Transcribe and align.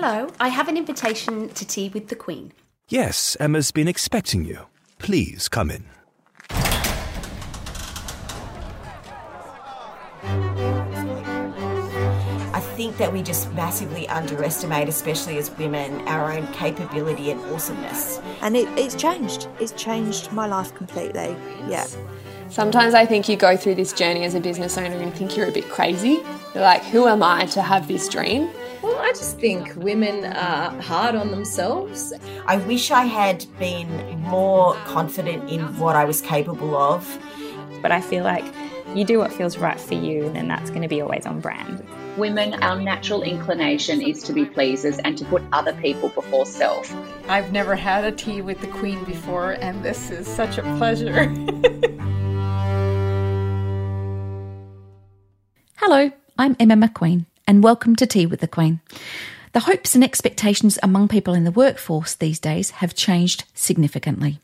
Hello, 0.00 0.30
I 0.38 0.46
have 0.46 0.68
an 0.68 0.76
invitation 0.76 1.48
to 1.48 1.66
tea 1.66 1.88
with 1.88 2.06
the 2.06 2.14
Queen. 2.14 2.52
Yes, 2.88 3.36
Emma's 3.40 3.72
been 3.72 3.88
expecting 3.88 4.44
you. 4.44 4.66
Please 5.00 5.48
come 5.48 5.72
in. 5.72 5.86
I 12.52 12.60
think 12.76 12.96
that 12.98 13.12
we 13.12 13.24
just 13.24 13.52
massively 13.54 14.06
underestimate, 14.06 14.88
especially 14.88 15.36
as 15.36 15.50
women, 15.58 16.06
our 16.06 16.32
own 16.32 16.46
capability 16.52 17.32
and 17.32 17.40
awesomeness. 17.52 18.20
And 18.40 18.56
it, 18.56 18.68
it's 18.78 18.94
changed. 18.94 19.48
It's 19.58 19.72
changed 19.72 20.30
my 20.30 20.46
life 20.46 20.72
completely. 20.76 21.34
Yeah. 21.66 21.88
Sometimes 22.50 22.94
I 22.94 23.04
think 23.04 23.28
you 23.28 23.36
go 23.36 23.56
through 23.56 23.74
this 23.74 23.92
journey 23.92 24.22
as 24.22 24.36
a 24.36 24.40
business 24.40 24.78
owner 24.78 24.94
and 24.94 25.12
think 25.12 25.36
you're 25.36 25.48
a 25.48 25.52
bit 25.52 25.68
crazy. 25.68 26.20
You're 26.54 26.62
like, 26.62 26.84
who 26.84 27.08
am 27.08 27.24
I 27.24 27.46
to 27.46 27.62
have 27.62 27.88
this 27.88 28.08
dream? 28.08 28.48
Well, 28.82 28.96
I 28.96 29.08
just 29.08 29.38
think 29.38 29.74
women 29.74 30.24
are 30.24 30.70
hard 30.82 31.16
on 31.16 31.32
themselves. 31.32 32.12
I 32.46 32.58
wish 32.58 32.92
I 32.92 33.06
had 33.06 33.44
been 33.58 34.20
more 34.20 34.74
confident 34.84 35.50
in 35.50 35.60
what 35.78 35.96
I 35.96 36.04
was 36.04 36.20
capable 36.20 36.76
of. 36.76 37.18
But 37.82 37.90
I 37.90 38.00
feel 38.00 38.22
like 38.22 38.44
you 38.94 39.04
do 39.04 39.18
what 39.18 39.32
feels 39.32 39.58
right 39.58 39.80
for 39.80 39.94
you, 39.94 40.30
then 40.32 40.46
that's 40.46 40.70
going 40.70 40.82
to 40.82 40.88
be 40.88 41.00
always 41.00 41.26
on 41.26 41.40
brand. 41.40 41.84
Women, 42.16 42.54
our 42.62 42.80
natural 42.80 43.22
inclination 43.22 44.00
is 44.00 44.22
to 44.24 44.32
be 44.32 44.44
pleasers 44.44 44.98
and 44.98 45.18
to 45.18 45.24
put 45.24 45.42
other 45.52 45.72
people 45.74 46.10
before 46.10 46.46
self. 46.46 46.92
I've 47.28 47.52
never 47.52 47.74
had 47.74 48.04
a 48.04 48.12
tea 48.12 48.42
with 48.42 48.60
the 48.60 48.68
Queen 48.68 49.02
before, 49.04 49.52
and 49.52 49.84
this 49.84 50.10
is 50.10 50.26
such 50.28 50.56
a 50.58 50.62
pleasure. 50.78 51.26
Hello, 55.76 56.10
I'm 56.38 56.56
Emma 56.58 56.76
McQueen, 56.76 57.26
and 57.48 57.64
welcome 57.64 57.96
to 57.96 58.06
Tea 58.06 58.26
with 58.26 58.40
the 58.40 58.46
Queen. 58.46 58.78
The 59.54 59.60
hopes 59.60 59.94
and 59.94 60.04
expectations 60.04 60.78
among 60.82 61.08
people 61.08 61.32
in 61.32 61.44
the 61.44 61.50
workforce 61.50 62.14
these 62.14 62.38
days 62.38 62.72
have 62.72 62.94
changed 62.94 63.44
significantly. 63.54 64.38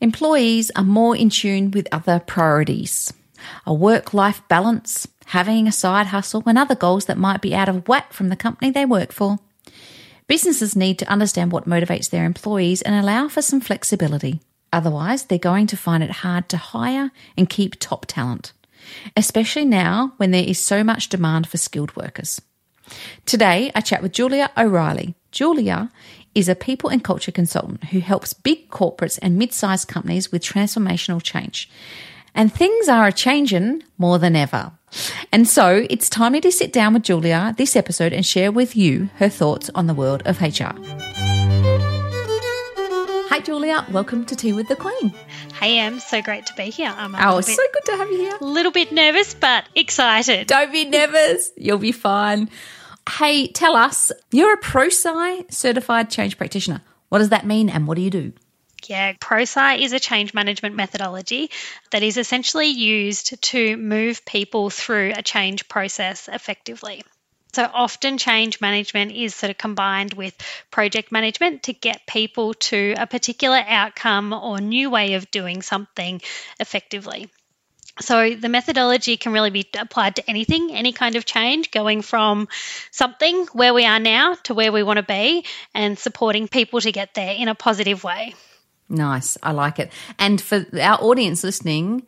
Employees 0.00 0.72
are 0.74 0.82
more 0.82 1.16
in 1.16 1.30
tune 1.30 1.70
with 1.70 1.86
other 1.92 2.18
priorities 2.18 3.12
a 3.66 3.74
work 3.74 4.14
life 4.14 4.40
balance, 4.48 5.08
having 5.26 5.66
a 5.66 5.72
side 5.72 6.06
hustle, 6.08 6.42
and 6.46 6.56
other 6.56 6.76
goals 6.76 7.06
that 7.06 7.18
might 7.18 7.40
be 7.40 7.54
out 7.54 7.68
of 7.68 7.88
whack 7.88 8.12
from 8.12 8.28
the 8.28 8.36
company 8.36 8.70
they 8.70 8.84
work 8.84 9.12
for. 9.12 9.38
Businesses 10.28 10.76
need 10.76 10.98
to 10.98 11.10
understand 11.10 11.50
what 11.50 11.68
motivates 11.68 12.10
their 12.10 12.24
employees 12.24 12.82
and 12.82 12.94
allow 12.94 13.28
for 13.28 13.42
some 13.42 13.60
flexibility. 13.60 14.40
Otherwise, 14.72 15.24
they're 15.24 15.38
going 15.38 15.66
to 15.66 15.76
find 15.76 16.04
it 16.04 16.10
hard 16.10 16.48
to 16.48 16.56
hire 16.56 17.10
and 17.36 17.50
keep 17.50 17.78
top 17.78 18.06
talent, 18.06 18.52
especially 19.16 19.64
now 19.64 20.12
when 20.16 20.30
there 20.30 20.44
is 20.44 20.58
so 20.58 20.82
much 20.84 21.08
demand 21.08 21.46
for 21.46 21.58
skilled 21.58 21.94
workers. 21.96 22.40
Today, 23.26 23.70
I 23.74 23.80
chat 23.80 24.02
with 24.02 24.12
Julia 24.12 24.50
O'Reilly. 24.56 25.14
Julia 25.30 25.90
is 26.34 26.48
a 26.48 26.54
people 26.54 26.90
and 26.90 27.04
culture 27.04 27.32
consultant 27.32 27.84
who 27.84 28.00
helps 28.00 28.32
big 28.32 28.68
corporates 28.70 29.18
and 29.22 29.38
mid 29.38 29.52
sized 29.52 29.88
companies 29.88 30.32
with 30.32 30.42
transformational 30.42 31.22
change. 31.22 31.70
And 32.34 32.52
things 32.52 32.88
are 32.88 33.08
a 33.08 33.12
changing 33.12 33.82
more 33.98 34.18
than 34.18 34.34
ever. 34.34 34.72
And 35.30 35.48
so 35.48 35.86
it's 35.90 36.08
timely 36.08 36.40
to 36.42 36.52
sit 36.52 36.72
down 36.72 36.94
with 36.94 37.02
Julia 37.02 37.54
this 37.56 37.76
episode 37.76 38.12
and 38.12 38.24
share 38.24 38.52
with 38.52 38.76
you 38.76 39.10
her 39.16 39.28
thoughts 39.28 39.70
on 39.74 39.86
the 39.86 39.94
world 39.94 40.22
of 40.24 40.40
HR. 40.40 41.11
Hi, 43.32 43.40
Julia. 43.40 43.86
Welcome 43.90 44.26
to 44.26 44.36
Tea 44.36 44.52
with 44.52 44.68
the 44.68 44.76
Queen. 44.76 45.08
Hey, 45.58 45.78
Em. 45.78 46.00
So 46.00 46.20
great 46.20 46.44
to 46.44 46.54
be 46.54 46.64
here. 46.64 46.92
I'm 46.94 47.14
oh, 47.14 47.40
so 47.40 47.62
good 47.72 47.84
to 47.86 47.96
have 47.96 48.10
you 48.10 48.18
here. 48.18 48.36
A 48.38 48.44
little 48.44 48.72
bit 48.72 48.92
nervous, 48.92 49.32
but 49.32 49.64
excited. 49.74 50.48
Don't 50.48 50.70
be 50.70 50.84
nervous. 50.84 51.50
You'll 51.56 51.78
be 51.78 51.92
fine. 51.92 52.50
Hey, 53.08 53.48
tell 53.48 53.74
us, 53.74 54.12
you're 54.32 54.52
a 54.52 54.60
ProSci 54.60 55.50
certified 55.50 56.10
change 56.10 56.36
practitioner. 56.36 56.82
What 57.08 57.20
does 57.20 57.30
that 57.30 57.46
mean 57.46 57.70
and 57.70 57.88
what 57.88 57.96
do 57.96 58.02
you 58.02 58.10
do? 58.10 58.34
Yeah, 58.86 59.14
ProSci 59.14 59.80
is 59.80 59.94
a 59.94 59.98
change 59.98 60.34
management 60.34 60.76
methodology 60.76 61.50
that 61.90 62.02
is 62.02 62.18
essentially 62.18 62.68
used 62.68 63.42
to 63.44 63.78
move 63.78 64.26
people 64.26 64.68
through 64.68 65.14
a 65.16 65.22
change 65.22 65.68
process 65.68 66.28
effectively. 66.30 67.02
So 67.54 67.68
often 67.72 68.16
change 68.16 68.62
management 68.62 69.12
is 69.12 69.34
sort 69.34 69.50
of 69.50 69.58
combined 69.58 70.14
with 70.14 70.34
project 70.70 71.12
management 71.12 71.64
to 71.64 71.74
get 71.74 72.06
people 72.06 72.54
to 72.54 72.94
a 72.96 73.06
particular 73.06 73.62
outcome 73.66 74.32
or 74.32 74.58
new 74.58 74.88
way 74.88 75.14
of 75.14 75.30
doing 75.30 75.60
something 75.60 76.22
effectively. 76.58 77.28
So 78.00 78.34
the 78.34 78.48
methodology 78.48 79.18
can 79.18 79.34
really 79.34 79.50
be 79.50 79.68
applied 79.78 80.16
to 80.16 80.30
anything, 80.30 80.70
any 80.72 80.92
kind 80.92 81.14
of 81.14 81.26
change, 81.26 81.70
going 81.70 82.00
from 82.00 82.48
something 82.90 83.46
where 83.52 83.74
we 83.74 83.84
are 83.84 84.00
now 84.00 84.34
to 84.44 84.54
where 84.54 84.72
we 84.72 84.82
want 84.82 84.96
to 84.96 85.02
be 85.02 85.44
and 85.74 85.98
supporting 85.98 86.48
people 86.48 86.80
to 86.80 86.90
get 86.90 87.12
there 87.12 87.34
in 87.34 87.48
a 87.48 87.54
positive 87.54 88.02
way. 88.02 88.34
Nice. 88.88 89.36
I 89.42 89.52
like 89.52 89.78
it. 89.78 89.92
And 90.18 90.40
for 90.40 90.64
our 90.80 91.02
audience 91.02 91.44
listening, 91.44 92.06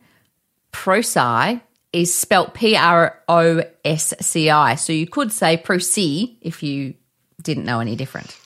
ProSci 0.73 1.61
is 1.95 2.13
spelt 2.13 2.53
P 2.53 2.75
R 2.75 3.17
O 3.29 3.63
S 3.85 4.13
C 4.19 4.49
I. 4.49 4.75
So 4.75 4.91
you 4.91 5.07
could 5.07 5.31
say 5.31 5.55
Proci 5.55 6.35
if 6.41 6.61
you 6.61 6.93
didn't 7.41 7.63
know 7.63 7.79
any 7.79 7.95
different. 7.95 8.37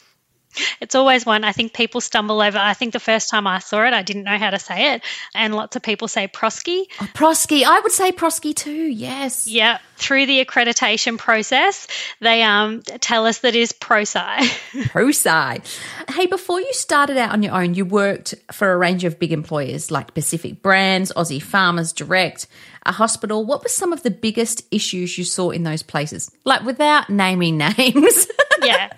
It's 0.82 0.96
always 0.96 1.26
one 1.26 1.44
I 1.44 1.52
think 1.52 1.74
people 1.74 2.02
stumble 2.02 2.42
over. 2.42 2.58
I 2.58 2.74
think 2.74 2.94
the 2.94 3.00
first 3.00 3.30
time 3.30 3.46
I 3.48 3.60
saw 3.60 3.86
it, 3.86 3.94
I 3.94 4.02
didn't 4.02 4.24
know 4.24 4.38
how 4.38 4.50
to 4.50 4.60
say 4.60 4.94
it. 4.96 5.04
And 5.36 5.56
lots 5.56 5.76
of 5.76 5.84
people 5.84 6.08
say 6.08 6.28
Prosky. 6.28 6.86
Oh, 7.00 7.08
Prosky. 7.14 7.64
I 7.64 7.80
would 7.80 7.92
say 7.92 8.12
Prosky 8.12 8.56
too, 8.56 8.72
yes. 8.72 9.48
Yeah. 9.48 9.78
Through 9.98 10.26
the 10.26 10.44
accreditation 10.44 11.18
process, 11.18 11.88
they 12.20 12.42
um, 12.42 12.82
tell 12.82 13.26
us 13.26 13.40
that 13.40 13.56
is 13.56 13.74
ProSci. 13.74 14.38
ProSci. 14.90 16.14
Hey, 16.14 16.26
before 16.26 16.60
you 16.60 16.74
started 16.74 17.18
out 17.18 17.32
on 17.32 17.44
your 17.44 17.54
own, 17.54 17.76
you 17.76 17.86
worked 17.86 18.34
for 18.52 18.72
a 18.72 18.78
range 18.78 19.04
of 19.04 19.20
big 19.20 19.32
employers 19.32 19.92
like 19.92 20.14
Pacific 20.14 20.62
Brands, 20.62 21.12
Aussie 21.16 21.42
Farmers 21.42 21.94
Direct, 21.94 22.48
a 22.86 22.94
hospital. 22.94 23.46
What 23.46 23.62
were 23.62 23.70
some 23.70 23.94
of 23.94 24.04
the 24.04 24.12
biggest 24.12 24.64
issues 24.72 25.18
you 25.18 25.24
saw 25.26 25.52
in 25.52 25.64
those 25.64 25.84
places? 25.84 26.32
Like 26.46 26.64
without 26.64 27.10
naming 27.10 27.58
names. 27.78 28.28
yeah. 28.64 28.90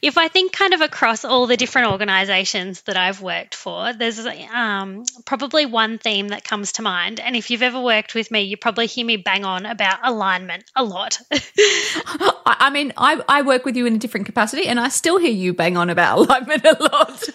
If 0.00 0.16
I 0.16 0.28
think 0.28 0.52
kind 0.52 0.74
of 0.74 0.80
across 0.80 1.24
all 1.24 1.46
the 1.46 1.56
different 1.56 1.90
organizations 1.90 2.82
that 2.82 2.96
I've 2.96 3.20
worked 3.20 3.54
for, 3.54 3.92
there's 3.92 4.24
um, 4.52 5.04
probably 5.24 5.66
one 5.66 5.98
theme 5.98 6.28
that 6.28 6.44
comes 6.44 6.72
to 6.72 6.82
mind. 6.82 7.20
And 7.20 7.34
if 7.34 7.50
you've 7.50 7.62
ever 7.62 7.80
worked 7.80 8.14
with 8.14 8.30
me, 8.30 8.42
you 8.42 8.56
probably 8.56 8.86
hear 8.86 9.04
me 9.04 9.16
bang 9.16 9.44
on 9.44 9.66
about 9.66 9.98
alignment 10.02 10.64
a 10.76 10.84
lot. 10.84 11.18
I 12.46 12.70
mean, 12.70 12.92
I, 12.96 13.22
I 13.28 13.42
work 13.42 13.64
with 13.64 13.76
you 13.76 13.86
in 13.86 13.94
a 13.94 13.98
different 13.98 14.26
capacity 14.26 14.66
and 14.66 14.80
I 14.80 14.88
still 14.88 15.18
hear 15.18 15.30
you 15.30 15.52
bang 15.52 15.76
on 15.76 15.90
about 15.90 16.18
alignment 16.28 16.64
a 16.64 16.76
lot. 16.80 17.22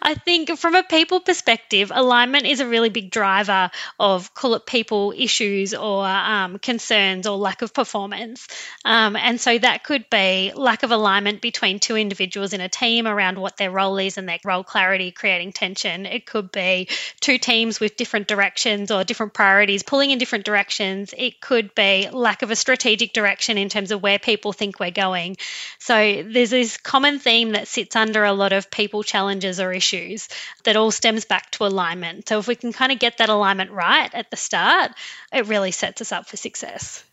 I 0.00 0.14
think 0.24 0.56
from 0.58 0.74
a 0.74 0.82
people 0.82 1.20
perspective, 1.20 1.92
alignment 1.94 2.46
is 2.46 2.60
a 2.60 2.66
really 2.66 2.88
big 2.88 3.10
driver 3.10 3.70
of 3.98 4.32
call 4.34 4.54
it 4.54 4.66
people 4.66 5.12
issues 5.16 5.74
or 5.74 6.06
um, 6.06 6.58
concerns 6.58 7.26
or 7.26 7.36
lack 7.36 7.62
of 7.62 7.72
performance. 7.74 8.48
Um, 8.84 9.16
and 9.16 9.40
so 9.40 9.58
that 9.58 9.84
could 9.84 9.97
be 10.10 10.52
lack 10.54 10.82
of 10.82 10.90
alignment 10.90 11.40
between 11.40 11.78
two 11.78 11.96
individuals 11.96 12.52
in 12.52 12.60
a 12.60 12.68
team 12.68 13.06
around 13.06 13.38
what 13.38 13.56
their 13.56 13.70
role 13.70 13.98
is 13.98 14.18
and 14.18 14.28
their 14.28 14.38
role 14.44 14.64
clarity, 14.64 15.10
creating 15.10 15.52
tension. 15.52 16.06
It 16.06 16.26
could 16.26 16.52
be 16.52 16.88
two 17.20 17.38
teams 17.38 17.80
with 17.80 17.96
different 17.96 18.28
directions 18.28 18.90
or 18.90 19.04
different 19.04 19.34
priorities 19.34 19.82
pulling 19.82 20.10
in 20.10 20.18
different 20.18 20.44
directions. 20.44 21.14
It 21.16 21.40
could 21.40 21.74
be 21.74 22.08
lack 22.10 22.42
of 22.42 22.50
a 22.50 22.56
strategic 22.56 23.12
direction 23.12 23.58
in 23.58 23.68
terms 23.68 23.90
of 23.90 24.02
where 24.02 24.18
people 24.18 24.52
think 24.52 24.80
we're 24.80 24.90
going. 24.90 25.36
So 25.78 26.22
there's 26.22 26.50
this 26.50 26.76
common 26.76 27.18
theme 27.18 27.52
that 27.52 27.68
sits 27.68 27.96
under 27.96 28.24
a 28.24 28.32
lot 28.32 28.52
of 28.52 28.70
people 28.70 29.02
challenges 29.02 29.60
or 29.60 29.72
issues 29.72 30.28
that 30.64 30.76
all 30.76 30.90
stems 30.90 31.24
back 31.24 31.50
to 31.52 31.64
alignment. 31.64 32.28
So 32.28 32.38
if 32.38 32.48
we 32.48 32.54
can 32.54 32.72
kind 32.72 32.92
of 32.92 32.98
get 32.98 33.18
that 33.18 33.28
alignment 33.28 33.70
right 33.70 34.12
at 34.14 34.30
the 34.30 34.36
start, 34.36 34.92
it 35.32 35.46
really 35.46 35.70
sets 35.70 36.00
us 36.00 36.12
up 36.12 36.28
for 36.28 36.36
success. 36.36 37.04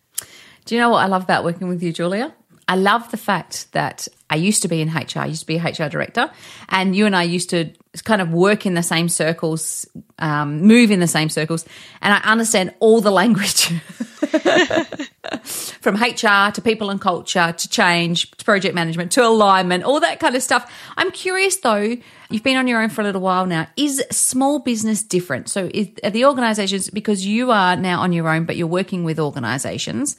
Do 0.65 0.73
you 0.73 0.81
know 0.81 0.89
what 0.89 1.03
I 1.03 1.07
love 1.07 1.23
about 1.23 1.43
working 1.43 1.67
with 1.67 1.83
you, 1.83 1.93
Julia? 1.93 2.33
I 2.67 2.75
love 2.75 3.11
the 3.11 3.17
fact 3.17 3.71
that 3.73 4.07
I 4.29 4.35
used 4.37 4.63
to 4.63 4.67
be 4.67 4.81
in 4.81 4.89
HR, 4.89 5.19
I 5.19 5.27
used 5.27 5.41
to 5.41 5.47
be 5.47 5.57
a 5.57 5.63
HR 5.63 5.87
director, 5.87 6.31
and 6.69 6.95
you 6.95 7.05
and 7.05 7.15
I 7.15 7.23
used 7.23 7.51
to 7.51 7.71
kind 8.03 8.21
of 8.21 8.31
work 8.33 8.65
in 8.65 8.73
the 8.73 8.81
same 8.81 9.07
circles, 9.07 9.87
um, 10.17 10.61
move 10.61 10.89
in 10.89 10.99
the 10.99 11.07
same 11.07 11.29
circles, 11.29 11.63
and 12.01 12.11
I 12.11 12.17
understand 12.29 12.73
all 12.79 13.01
the 13.01 13.11
language 13.11 13.65
from 15.79 15.95
HR 15.95 16.51
to 16.51 16.61
people 16.63 16.89
and 16.89 16.99
culture 16.99 17.53
to 17.55 17.69
change 17.69 18.31
to 18.31 18.43
project 18.43 18.73
management 18.73 19.11
to 19.11 19.23
alignment, 19.23 19.83
all 19.83 19.99
that 19.99 20.19
kind 20.19 20.35
of 20.35 20.41
stuff. 20.41 20.71
I'm 20.97 21.11
curious 21.11 21.57
though, 21.57 21.95
you've 22.31 22.43
been 22.43 22.57
on 22.57 22.67
your 22.67 22.81
own 22.81 22.89
for 22.89 23.01
a 23.01 23.03
little 23.03 23.21
while 23.21 23.45
now. 23.45 23.67
Is 23.77 24.03
small 24.11 24.57
business 24.57 25.03
different? 25.03 25.49
So, 25.49 25.69
is, 25.71 25.89
are 26.03 26.09
the 26.09 26.25
organizations, 26.25 26.89
because 26.89 27.27
you 27.27 27.51
are 27.51 27.75
now 27.75 28.01
on 28.01 28.11
your 28.11 28.27
own, 28.27 28.45
but 28.45 28.55
you're 28.57 28.65
working 28.65 29.03
with 29.03 29.19
organizations, 29.19 30.17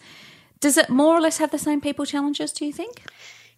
does 0.67 0.77
it 0.77 0.91
more 0.91 1.17
or 1.17 1.21
less 1.21 1.39
have 1.39 1.53
the 1.53 1.61
same 1.61 1.81
people 1.81 2.05
challenges, 2.05 2.53
do 2.53 2.67
you 2.67 2.73
think? 2.73 3.01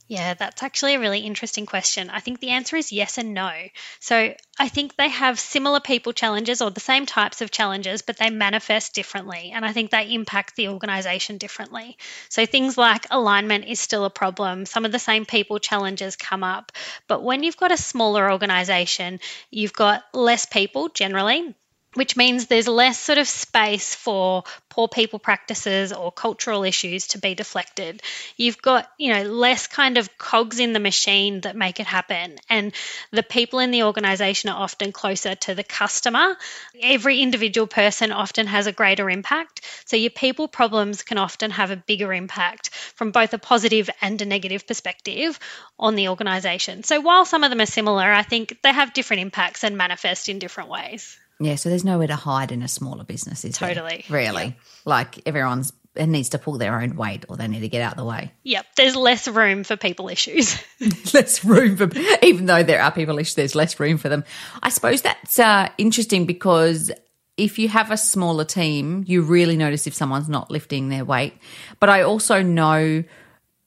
Yeah, 0.08 0.34
that's 0.34 0.62
actually 0.62 0.94
a 0.94 1.00
really 1.00 1.20
interesting 1.20 1.64
question. 1.64 2.10
I 2.10 2.20
think 2.20 2.38
the 2.38 2.50
answer 2.50 2.76
is 2.76 2.92
yes 2.92 3.16
and 3.16 3.32
no. 3.32 3.50
So 3.98 4.34
I 4.58 4.68
think 4.68 4.94
they 4.94 5.08
have 5.08 5.40
similar 5.40 5.80
people 5.80 6.12
challenges 6.12 6.60
or 6.60 6.70
the 6.70 6.80
same 6.80 7.06
types 7.06 7.40
of 7.40 7.50
challenges, 7.50 8.02
but 8.02 8.18
they 8.18 8.28
manifest 8.28 8.94
differently. 8.94 9.52
And 9.54 9.64
I 9.64 9.72
think 9.72 9.90
they 9.90 10.12
impact 10.12 10.54
the 10.54 10.68
organization 10.68 11.38
differently. 11.38 11.96
So 12.28 12.44
things 12.44 12.76
like 12.76 13.06
alignment 13.10 13.64
is 13.64 13.80
still 13.80 14.04
a 14.04 14.10
problem. 14.10 14.66
Some 14.66 14.84
of 14.84 14.92
the 14.92 14.98
same 14.98 15.24
people 15.24 15.58
challenges 15.58 16.14
come 16.14 16.44
up. 16.44 16.72
But 17.06 17.22
when 17.22 17.42
you've 17.42 17.56
got 17.56 17.72
a 17.72 17.78
smaller 17.78 18.30
organization, 18.30 19.20
you've 19.50 19.72
got 19.72 20.04
less 20.12 20.44
people 20.44 20.90
generally 20.90 21.54
which 21.94 22.16
means 22.16 22.46
there's 22.46 22.68
less 22.68 22.98
sort 22.98 23.18
of 23.18 23.26
space 23.26 23.94
for 23.94 24.44
poor 24.68 24.88
people 24.88 25.18
practices 25.18 25.92
or 25.92 26.12
cultural 26.12 26.62
issues 26.62 27.08
to 27.08 27.18
be 27.18 27.34
deflected. 27.34 28.02
You've 28.36 28.60
got, 28.60 28.88
you 28.98 29.12
know, 29.12 29.22
less 29.22 29.66
kind 29.66 29.96
of 29.96 30.16
cogs 30.18 30.60
in 30.60 30.72
the 30.72 30.80
machine 30.80 31.40
that 31.40 31.56
make 31.56 31.80
it 31.80 31.86
happen. 31.86 32.36
And 32.48 32.72
the 33.10 33.22
people 33.22 33.58
in 33.58 33.70
the 33.70 33.84
organization 33.84 34.50
are 34.50 34.62
often 34.62 34.92
closer 34.92 35.34
to 35.34 35.54
the 35.54 35.64
customer. 35.64 36.36
Every 36.80 37.20
individual 37.20 37.66
person 37.66 38.12
often 38.12 38.46
has 38.46 38.66
a 38.66 38.72
greater 38.72 39.08
impact. 39.08 39.62
So 39.86 39.96
your 39.96 40.10
people 40.10 40.46
problems 40.46 41.02
can 41.02 41.18
often 41.18 41.50
have 41.52 41.70
a 41.70 41.76
bigger 41.76 42.12
impact 42.12 42.70
from 42.70 43.12
both 43.12 43.32
a 43.32 43.38
positive 43.38 43.88
and 44.02 44.20
a 44.20 44.26
negative 44.26 44.66
perspective 44.66 45.38
on 45.78 45.94
the 45.94 46.08
organization. 46.08 46.82
So 46.82 47.00
while 47.00 47.24
some 47.24 47.44
of 47.44 47.50
them 47.50 47.60
are 47.60 47.66
similar, 47.66 48.04
I 48.04 48.22
think 48.22 48.58
they 48.62 48.72
have 48.72 48.92
different 48.92 49.22
impacts 49.22 49.64
and 49.64 49.76
manifest 49.76 50.28
in 50.28 50.38
different 50.38 50.68
ways. 50.68 51.18
Yeah, 51.40 51.54
so 51.54 51.68
there's 51.68 51.84
nowhere 51.84 52.08
to 52.08 52.16
hide 52.16 52.50
in 52.50 52.62
a 52.62 52.68
smaller 52.68 53.04
business, 53.04 53.44
is 53.44 53.56
Totally. 53.56 54.04
there? 54.08 54.18
Really? 54.18 54.44
Yeah. 54.44 54.52
Like 54.84 55.26
everyone's 55.26 55.72
it 55.94 56.06
needs 56.06 56.28
to 56.30 56.38
pull 56.38 56.58
their 56.58 56.80
own 56.80 56.96
weight 56.96 57.24
or 57.28 57.36
they 57.36 57.48
need 57.48 57.60
to 57.60 57.68
get 57.68 57.82
out 57.82 57.92
of 57.92 57.98
the 57.98 58.04
way. 58.04 58.32
Yep, 58.44 58.66
there's 58.76 58.94
less 58.94 59.26
room 59.26 59.64
for 59.64 59.76
people 59.76 60.08
issues. 60.08 60.62
less 61.14 61.44
room 61.44 61.76
for 61.76 61.90
even 62.22 62.46
though 62.46 62.62
there 62.62 62.80
are 62.80 62.92
people 62.92 63.18
issues, 63.18 63.34
there's 63.34 63.54
less 63.54 63.78
room 63.80 63.98
for 63.98 64.08
them. 64.08 64.24
I 64.62 64.68
suppose 64.68 65.02
that's 65.02 65.38
uh, 65.38 65.68
interesting 65.76 66.24
because 66.24 66.92
if 67.36 67.58
you 67.58 67.68
have 67.68 67.90
a 67.90 67.96
smaller 67.96 68.44
team, 68.44 69.04
you 69.06 69.22
really 69.22 69.56
notice 69.56 69.86
if 69.86 69.94
someone's 69.94 70.28
not 70.28 70.50
lifting 70.50 70.88
their 70.88 71.04
weight. 71.04 71.34
But 71.80 71.88
I 71.88 72.02
also 72.02 72.42
know 72.42 73.04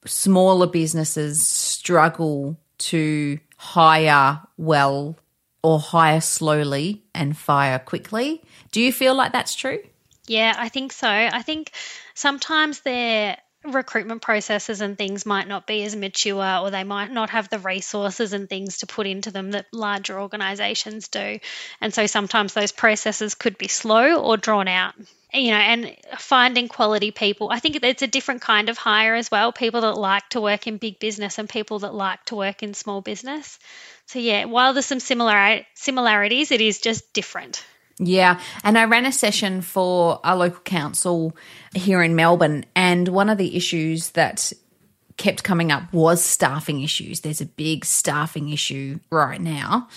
smaller 0.06 0.68
businesses 0.68 1.46
struggle 1.46 2.58
to 2.80 3.40
hire 3.58 4.42
well 4.58 5.18
or 5.64 5.80
hire 5.80 6.22
slowly 6.22 7.04
and 7.14 7.38
fire 7.38 7.80
quickly. 7.80 8.42
Do 8.72 8.82
you 8.82 8.92
feel 8.92 9.16
like 9.16 9.32
that's 9.32 9.56
true? 9.56 9.80
Yeah, 10.28 10.56
I 10.58 10.70
think 10.70 10.94
so. 10.94 11.10
I 11.10 11.42
think 11.42 11.72
sometimes 12.14 12.82
their 12.82 13.38
recruitment 13.64 14.22
processes 14.22 14.82
and 14.82 14.98
things 14.98 15.26
might 15.26 15.48
not 15.48 15.68
be 15.68 15.84
as 15.84 15.96
mature 15.96 16.58
or 16.58 16.72
they 16.72 16.84
might 16.84 17.12
not 17.12 17.30
have 17.30 17.50
the 17.50 17.60
resources 17.60 18.34
and 18.34 18.50
things 18.50 18.80
to 18.80 18.88
put 18.88 19.06
into 19.06 19.30
them 19.30 19.52
that 19.52 19.68
larger 19.72 20.20
organizations 20.20 21.10
do. 21.10 21.40
And 21.80 21.94
so 21.94 22.08
sometimes 22.08 22.54
those 22.54 22.72
processes 22.72 23.36
could 23.36 23.58
be 23.58 23.68
slow 23.68 24.16
or 24.16 24.38
drawn 24.38 24.68
out 24.68 24.96
you 25.34 25.52
know, 25.52 25.58
and 25.58 25.96
finding 26.18 26.68
quality 26.68 27.12
people. 27.12 27.50
I 27.50 27.60
think 27.60 27.78
it's 27.82 28.02
a 28.02 28.08
different 28.08 28.42
kind 28.42 28.70
of 28.70 28.78
hire 28.78 29.16
as 29.16 29.32
well. 29.32 29.52
People 29.52 29.82
that 29.82 29.94
like 29.94 30.28
to 30.30 30.42
work 30.42 30.68
in 30.68 30.78
big 30.78 31.00
business 31.00 31.38
and 31.38 31.48
people 31.48 31.80
that 31.80 31.94
like 31.94 32.24
to 32.26 32.36
work 32.36 32.64
in 32.64 32.74
small 32.74 33.02
business. 33.02 33.58
So 34.08 34.20
yeah, 34.20 34.46
while 34.46 34.74
there's 34.74 34.86
some 34.86 35.00
similar 35.00 35.62
similarities, 35.74 36.52
it 36.52 36.62
is 36.62 36.80
just 36.80 37.14
different. 37.14 37.64
Yeah, 37.98 38.40
and 38.64 38.78
I 38.78 38.86
ran 38.86 39.06
a 39.06 39.12
session 39.12 39.62
for 39.62 40.20
a 40.24 40.36
local 40.36 40.62
council 40.62 41.36
here 41.76 42.02
in 42.02 42.16
Melbourne, 42.16 42.66
and 42.76 43.08
one 43.08 43.30
of 43.30 43.38
the 43.38 43.56
issues 43.56 44.12
that 44.12 44.52
kept 45.18 45.44
coming 45.44 45.72
up 45.72 45.94
was 45.94 46.24
staffing 46.24 46.82
issues. 46.82 47.20
There's 47.20 47.42
a 47.42 47.46
big 47.46 47.86
staffing 47.86 48.50
issue 48.50 49.00
right 49.12 49.40
now. 49.40 49.88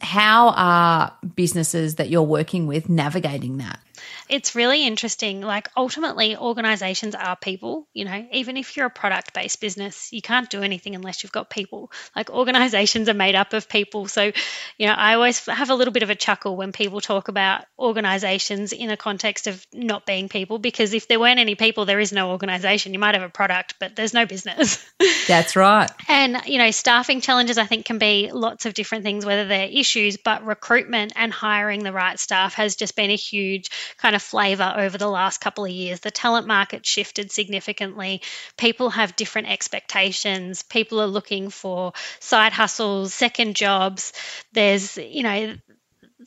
How 0.00 0.50
are 0.50 1.12
businesses 1.34 1.96
that 1.96 2.08
you're 2.08 2.22
working 2.22 2.66
with 2.66 2.88
navigating 2.88 3.58
that? 3.58 3.80
It's 4.28 4.54
really 4.54 4.86
interesting. 4.86 5.40
Like, 5.40 5.68
ultimately, 5.76 6.36
organizations 6.36 7.14
are 7.14 7.36
people. 7.36 7.88
You 7.92 8.04
know, 8.04 8.26
even 8.32 8.56
if 8.56 8.76
you're 8.76 8.86
a 8.86 8.90
product 8.90 9.34
based 9.34 9.60
business, 9.60 10.12
you 10.12 10.22
can't 10.22 10.48
do 10.48 10.62
anything 10.62 10.94
unless 10.94 11.22
you've 11.22 11.32
got 11.32 11.50
people. 11.50 11.90
Like, 12.16 12.30
organizations 12.30 13.08
are 13.08 13.14
made 13.14 13.34
up 13.34 13.52
of 13.52 13.68
people. 13.68 14.08
So, 14.08 14.32
you 14.78 14.86
know, 14.86 14.94
I 14.94 15.14
always 15.14 15.44
have 15.46 15.70
a 15.70 15.74
little 15.74 15.92
bit 15.92 16.02
of 16.02 16.10
a 16.10 16.14
chuckle 16.14 16.56
when 16.56 16.72
people 16.72 17.00
talk 17.00 17.28
about 17.28 17.64
organizations 17.78 18.72
in 18.72 18.90
a 18.90 18.96
context 18.96 19.46
of 19.46 19.66
not 19.72 20.06
being 20.06 20.28
people, 20.28 20.58
because 20.58 20.94
if 20.94 21.08
there 21.08 21.20
weren't 21.20 21.40
any 21.40 21.54
people, 21.54 21.84
there 21.84 22.00
is 22.00 22.12
no 22.12 22.30
organization. 22.30 22.92
You 22.92 22.98
might 22.98 23.14
have 23.14 23.24
a 23.24 23.28
product, 23.28 23.74
but 23.78 23.96
there's 23.96 24.14
no 24.14 24.26
business. 24.26 24.84
That's 25.28 25.56
right. 25.56 25.90
and, 26.08 26.42
you 26.46 26.58
know, 26.58 26.70
staffing 26.70 27.20
challenges, 27.20 27.58
I 27.58 27.66
think, 27.66 27.84
can 27.84 27.98
be 27.98 28.30
lots 28.32 28.66
of 28.66 28.74
different 28.74 29.04
things, 29.04 29.26
whether 29.26 29.46
they're 29.46 29.68
issues, 29.68 30.16
but 30.16 30.44
recruitment 30.44 31.12
and 31.16 31.32
hiring 31.32 31.82
the 31.82 31.92
right 31.92 32.18
staff 32.18 32.54
has 32.54 32.76
just 32.76 32.96
been 32.96 33.10
a 33.10 33.16
huge 33.16 33.70
kind 33.98 34.13
of 34.14 34.22
flavour 34.22 34.74
over 34.76 34.98
the 34.98 35.08
last 35.08 35.40
couple 35.40 35.64
of 35.64 35.70
years. 35.70 36.00
The 36.00 36.10
talent 36.10 36.46
market 36.46 36.84
shifted 36.86 37.30
significantly. 37.30 38.22
People 38.56 38.90
have 38.90 39.16
different 39.16 39.48
expectations. 39.48 40.62
People 40.62 41.00
are 41.00 41.06
looking 41.06 41.50
for 41.50 41.92
side 42.20 42.52
hustles, 42.52 43.14
second 43.14 43.56
jobs. 43.56 44.12
There's, 44.52 44.96
you 44.96 45.22
know, 45.22 45.54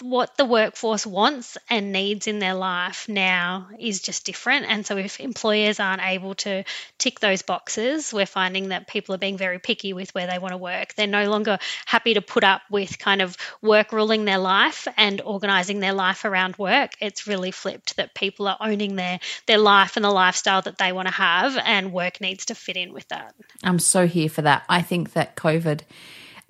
what 0.02 0.38
the 0.38 0.46
workforce 0.46 1.06
wants 1.06 1.58
and 1.70 1.92
needs 1.92 2.28
in 2.28 2.40
their 2.40 2.54
life 2.54 3.08
now 3.08 3.68
is 3.80 4.02
just 4.02 4.26
different. 4.26 4.66
And 4.68 4.86
so, 4.86 4.98
if 4.98 5.20
employers 5.20 5.80
aren't 5.80 6.04
able 6.04 6.36
to 6.36 6.64
tick 6.98 7.20
those 7.20 7.42
boxes, 7.42 8.14
we're 8.14 8.26
finding 8.26 8.70
that 8.70 8.88
people 8.88 9.16
are 9.16 9.20
being 9.20 9.38
very 9.38 9.60
picky 9.60 9.94
with 9.94 10.14
where 10.14 10.28
they 10.28 10.40
want 10.40 10.54
to 10.54 10.58
work. 10.58 10.94
They're 10.96 11.08
no 11.08 11.30
longer 11.30 11.60
happy 11.86 12.16
to 12.16 12.22
put 12.22 12.44
up 12.44 12.62
with 12.70 13.00
kind 13.00 13.22
of 13.22 13.38
work 13.62 13.92
ruling 13.92 14.26
their 14.26 14.38
life 14.38 14.88
and 14.98 15.22
organizing 15.22 15.80
their 15.80 15.94
life 15.94 16.26
around 16.26 16.58
work. 16.58 16.92
It's 17.00 17.28
really 17.28 17.52
flipped 17.52 17.98
that 17.98 18.14
people 18.14 18.48
are 18.48 18.58
owning 18.60 18.96
their, 18.96 19.20
their 19.46 19.58
life 19.58 19.96
and 19.96 20.06
the 20.06 20.12
lifestyle 20.12 20.62
that 20.64 20.78
they 20.78 20.92
want 20.92 21.08
to 21.08 21.14
have, 21.14 21.58
and 21.58 21.94
work 21.94 22.22
needs 22.22 22.46
to 22.46 22.56
fit 22.56 22.78
in 22.78 22.94
with 22.94 23.08
that. 23.10 23.36
I'm 23.64 23.80
so 23.80 24.08
here 24.08 24.30
for 24.30 24.42
that. 24.42 24.64
I 24.70 24.82
think 24.82 25.14
that 25.14 25.36
COVID, 25.36 25.82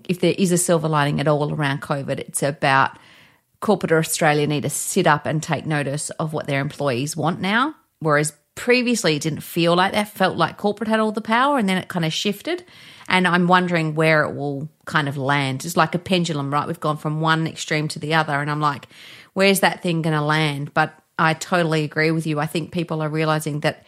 if 0.07 0.19
there 0.19 0.35
is 0.37 0.51
a 0.51 0.57
silver 0.57 0.87
lining 0.87 1.19
at 1.19 1.27
all 1.27 1.53
around 1.53 1.81
COVID, 1.81 2.19
it's 2.19 2.43
about 2.43 2.97
corporate 3.59 3.91
Australia 3.91 4.47
need 4.47 4.63
to 4.63 4.69
sit 4.69 5.07
up 5.07 5.25
and 5.25 5.41
take 5.41 5.65
notice 5.65 6.09
of 6.11 6.33
what 6.33 6.47
their 6.47 6.61
employees 6.61 7.15
want 7.15 7.39
now. 7.41 7.75
Whereas 7.99 8.33
previously 8.55 9.15
it 9.15 9.21
didn't 9.21 9.41
feel 9.41 9.75
like 9.75 9.93
that, 9.93 10.09
felt 10.09 10.37
like 10.37 10.57
corporate 10.57 10.87
had 10.87 10.99
all 10.99 11.11
the 11.11 11.21
power 11.21 11.57
and 11.57 11.67
then 11.67 11.77
it 11.77 11.87
kind 11.87 12.05
of 12.05 12.13
shifted. 12.13 12.63
And 13.07 13.27
I'm 13.27 13.47
wondering 13.47 13.95
where 13.95 14.23
it 14.23 14.35
will 14.35 14.69
kind 14.85 15.07
of 15.07 15.17
land. 15.17 15.63
It's 15.63 15.77
like 15.77 15.95
a 15.95 15.99
pendulum, 15.99 16.53
right? 16.53 16.67
We've 16.67 16.79
gone 16.79 16.97
from 16.97 17.21
one 17.21 17.47
extreme 17.47 17.87
to 17.89 17.99
the 17.99 18.13
other. 18.13 18.33
And 18.33 18.51
I'm 18.51 18.59
like, 18.59 18.87
where's 19.33 19.61
that 19.61 19.81
thing 19.81 20.01
going 20.01 20.15
to 20.15 20.21
land? 20.21 20.73
But 20.73 20.93
I 21.17 21.33
totally 21.33 21.83
agree 21.83 22.11
with 22.11 22.27
you. 22.27 22.39
I 22.39 22.47
think 22.47 22.71
people 22.71 23.01
are 23.01 23.09
realizing 23.09 23.61
that 23.61 23.85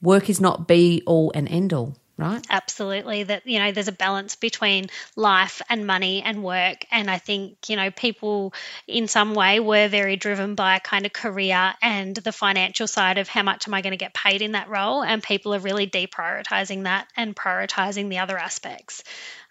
work 0.00 0.30
is 0.30 0.40
not 0.40 0.66
be 0.66 1.02
all 1.06 1.30
and 1.34 1.48
end 1.48 1.72
all 1.72 1.96
right? 2.16 2.44
Absolutely. 2.50 3.24
That, 3.24 3.46
you 3.46 3.58
know, 3.58 3.72
there's 3.72 3.88
a 3.88 3.92
balance 3.92 4.36
between 4.36 4.86
life 5.16 5.62
and 5.68 5.86
money 5.86 6.22
and 6.22 6.42
work. 6.42 6.84
And 6.90 7.10
I 7.10 7.18
think, 7.18 7.68
you 7.68 7.76
know, 7.76 7.90
people 7.90 8.54
in 8.86 9.08
some 9.08 9.34
way 9.34 9.60
were 9.60 9.88
very 9.88 10.16
driven 10.16 10.54
by 10.54 10.76
a 10.76 10.80
kind 10.80 11.06
of 11.06 11.12
career 11.12 11.74
and 11.82 12.14
the 12.14 12.32
financial 12.32 12.86
side 12.86 13.18
of 13.18 13.28
how 13.28 13.42
much 13.42 13.66
am 13.66 13.74
I 13.74 13.82
going 13.82 13.92
to 13.92 13.96
get 13.96 14.14
paid 14.14 14.42
in 14.42 14.52
that 14.52 14.68
role. 14.68 15.02
And 15.02 15.22
people 15.22 15.54
are 15.54 15.60
really 15.60 15.86
deprioritizing 15.86 16.84
that 16.84 17.08
and 17.16 17.34
prioritizing 17.34 18.08
the 18.08 18.18
other 18.18 18.38
aspects. 18.38 19.02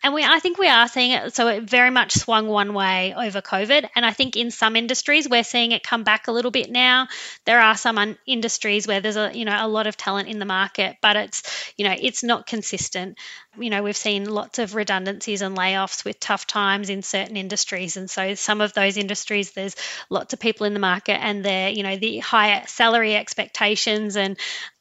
And 0.04 0.16
we, 0.16 0.24
I 0.24 0.40
think 0.40 0.58
we 0.58 0.68
are 0.68 0.88
seeing 0.88 1.12
it. 1.12 1.36
So 1.36 1.48
it 1.48 1.64
very 1.64 1.92
much 1.92 2.14
swung 2.14 2.48
one 2.48 2.74
way 2.74 3.14
over 3.16 3.42
COVID. 3.42 3.88
And 3.96 4.06
I 4.06 4.12
think 4.12 4.36
in 4.36 4.50
some 4.50 4.76
industries, 4.76 5.30
we're 5.30 5.44
seeing 5.44 5.74
it 5.74 5.84
come 5.84 6.04
back 6.04 6.28
a 6.28 6.32
little 6.32 6.50
bit 6.50 6.72
now. 6.72 7.08
There 7.46 7.60
are 7.60 7.78
some 7.78 8.00
un- 8.00 8.18
industries 8.26 8.88
where 8.88 9.00
there's 9.00 9.16
a, 9.16 9.32
you 9.34 9.46
know, 9.46 9.56
a 9.60 9.68
lot 9.68 9.86
of 9.86 9.96
talent 9.96 10.28
in 10.28 10.40
the 10.40 10.46
market, 10.46 10.98
but 11.02 11.16
it's, 11.18 11.74
you 11.78 11.86
know, 11.86 11.96
it's 12.00 12.24
not 12.24 12.48
consistent. 12.48 13.20
You 13.58 13.70
know, 13.70 13.84
we've 13.84 13.96
seen 13.96 14.30
lots 14.30 14.58
of 14.58 14.74
redundancies 14.74 15.44
and 15.44 15.56
layoffs 15.56 16.04
with 16.04 16.20
tough 16.20 16.48
times 16.48 16.90
in 16.90 17.04
certain 17.04 17.38
industries. 17.38 17.96
And 17.96 18.10
so 18.10 18.34
some 18.34 18.62
of 18.62 18.74
those 18.74 18.98
industries, 18.98 19.52
there's 19.52 19.76
lots 20.10 20.34
of 20.34 20.40
people 20.40 20.66
in 20.66 20.74
the 20.74 20.80
market 20.80 21.20
and 21.20 21.46
they're, 21.46 21.70
you 21.70 21.84
know, 21.84 21.96
the 21.96 22.20
higher 22.20 22.64
salary 22.66 23.16
expectations 23.16 24.16
and 24.16 24.38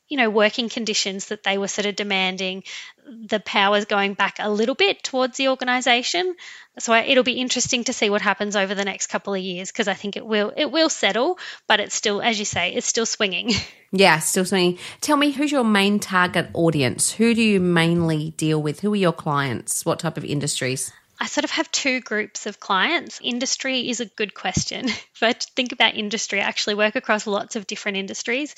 you 0.09 0.17
know 0.17 0.29
working 0.29 0.69
conditions 0.69 1.29
that 1.29 1.45
they 1.45 1.57
were 1.57 1.69
sort 1.69 1.87
of 1.87 1.97
demanding 1.97 2.65
the 3.11 3.40
powers 3.40 3.85
going 3.85 4.14
back 4.14 4.37
a 4.38 4.50
little 4.50 4.75
bit 4.75 5.02
towards 5.02 5.37
the 5.37 5.49
organization. 5.49 6.35
So 6.79 6.95
it'll 6.95 7.25
be 7.25 7.40
interesting 7.40 7.85
to 7.85 7.93
see 7.93 8.11
what 8.11 8.23
happens 8.23 8.57
over 8.57 8.75
the 8.75 8.85
next 8.85 9.09
couple 9.09 9.35
of 9.35 9.40
years 9.40 9.71
because 9.71 9.88
i 9.88 9.95
think 9.95 10.17
it 10.17 10.25
will 10.25 10.52
it 10.57 10.71
will 10.71 10.88
settle 10.88 11.38
but 11.67 11.81
it's 11.81 11.95
still 11.95 12.23
as 12.23 12.38
you 12.38 12.45
say 12.45 12.73
it's 12.73 12.87
still 12.87 13.07
swinging. 13.07 13.52
Yeah 13.93 14.21
still 14.21 14.45
swinging. 14.45 14.79
Tell 15.00 15.17
me 15.17 15.33
who's 15.33 15.50
your 15.50 15.64
main 15.64 15.99
target 15.99 16.49
audience? 16.55 17.11
Who 17.11 17.35
do 17.35 17.43
you 17.43 17.59
mainly 17.59 18.31
deal 18.37 18.62
with? 18.62 18.79
Who 18.81 18.93
are 18.93 18.97
your 18.97 19.12
clients? 19.12 19.85
What 19.85 19.99
type 19.99 20.17
of 20.17 20.25
industries? 20.25 20.93
I 21.19 21.26
sort 21.26 21.45
of 21.45 21.50
have 21.50 21.71
two 21.73 22.00
groups 22.00 22.47
of 22.47 22.61
clients. 22.61 23.21
Industry 23.21 23.90
is 23.90 23.99
a 24.00 24.07
good 24.07 24.33
question. 24.33 24.87
If 25.21 25.23
I 25.25 25.33
think 25.33 25.73
about 25.73 25.97
industry, 25.97 26.40
I 26.40 26.45
actually 26.45 26.76
work 26.76 26.95
across 26.95 27.26
lots 27.26 27.57
of 27.57 27.67
different 27.67 27.99
industries 27.99 28.55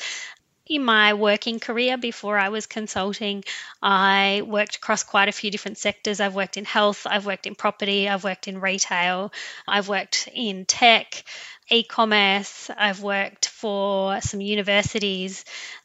in 0.66 0.84
my 0.84 1.14
working 1.14 1.58
career 1.60 1.98
before 1.98 2.38
I 2.38 2.48
was 2.48 2.66
consulting, 2.66 3.44
I 3.82 4.42
worked 4.44 4.76
across 4.76 5.02
quite 5.02 5.28
a 5.28 5.32
few 5.32 5.50
different 5.50 5.78
sectors. 5.78 6.20
I've 6.20 6.34
worked 6.34 6.56
in 6.56 6.64
health, 6.64 7.06
I've 7.08 7.26
worked 7.26 7.46
in 7.46 7.54
property, 7.54 8.08
I've 8.08 8.24
worked 8.24 8.48
in 8.48 8.60
retail, 8.60 9.32
I've 9.66 9.88
worked 9.88 10.28
in 10.32 10.64
tech, 10.64 11.24
e 11.68 11.82
commerce, 11.82 12.70
I've 12.76 13.02
worked 13.02 13.48
for 13.48 14.20
some 14.20 14.40
universities. 14.40 15.44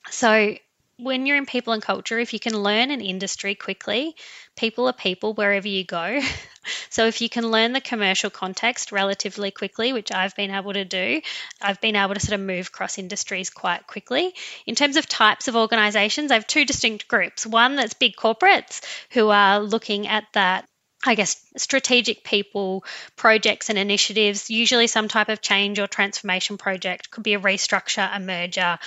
So 0.09 0.55
when 0.99 1.25
you're 1.25 1.37
in 1.37 1.45
people 1.45 1.73
and 1.73 1.81
culture, 1.81 2.17
if 2.17 2.33
you 2.33 2.39
can 2.39 2.57
learn 2.57 2.89
an 2.89 3.01
industry 3.01 3.53
quickly, 3.53 4.15
people 4.55 4.87
are 4.87 4.93
people 4.93 5.33
wherever 5.33 5.67
you 5.67 5.83
go. 5.83 6.19
so 6.89 7.05
if 7.05 7.21
you 7.21 7.29
can 7.29 7.51
learn 7.51 7.73
the 7.73 7.81
commercial 7.81 8.29
context 8.29 8.91
relatively 8.91 9.51
quickly, 9.51 9.93
which 9.93 10.11
I've 10.11 10.35
been 10.35 10.49
able 10.49 10.73
to 10.73 10.85
do, 10.85 11.21
I've 11.61 11.79
been 11.81 11.95
able 11.95 12.15
to 12.15 12.19
sort 12.19 12.39
of 12.39 12.45
move 12.45 12.67
across 12.67 12.97
industries 12.97 13.51
quite 13.51 13.85
quickly. 13.85 14.33
In 14.65 14.73
terms 14.73 14.97
of 14.97 15.07
types 15.07 15.47
of 15.47 15.55
organizations, 15.55 16.31
I 16.31 16.35
have 16.35 16.47
two 16.47 16.65
distinct 16.65 17.07
groups. 17.07 17.45
One 17.45 17.75
that's 17.75 17.93
big 17.93 18.15
corporates 18.15 18.81
who 19.11 19.29
are 19.29 19.59
looking 19.59 20.07
at 20.07 20.25
that 20.33 20.67
I 21.05 21.13
guess, 21.13 21.39
strategic 21.55 22.23
people, 22.23 22.83
projects, 23.15 23.69
and 23.69 23.77
initiatives, 23.77 24.49
usually 24.49 24.87
some 24.87 25.07
type 25.07 25.29
of 25.29 25.41
change 25.41 25.79
or 25.79 25.85
transformation 25.85 26.57
project. 26.57 27.11
Could 27.11 27.23
be 27.23 27.35
a 27.35 27.39
restructure, 27.39 28.09
a 28.11 28.19
merger, 28.19 28.79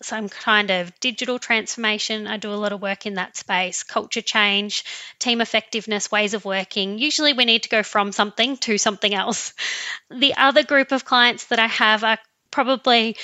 some 0.00 0.28
kind 0.28 0.70
of 0.70 0.98
digital 1.00 1.38
transformation. 1.40 2.28
I 2.28 2.36
do 2.36 2.52
a 2.52 2.54
lot 2.54 2.72
of 2.72 2.80
work 2.80 3.04
in 3.04 3.14
that 3.14 3.36
space, 3.36 3.82
culture 3.82 4.22
change, 4.22 4.84
team 5.18 5.40
effectiveness, 5.40 6.10
ways 6.10 6.34
of 6.34 6.44
working. 6.44 6.98
Usually 6.98 7.32
we 7.32 7.44
need 7.44 7.64
to 7.64 7.68
go 7.68 7.82
from 7.82 8.12
something 8.12 8.56
to 8.58 8.78
something 8.78 9.12
else. 9.12 9.52
The 10.10 10.36
other 10.36 10.62
group 10.62 10.92
of 10.92 11.04
clients 11.04 11.46
that 11.46 11.58
I 11.58 11.66
have 11.66 12.04
are 12.04 12.18
probably 12.52 13.16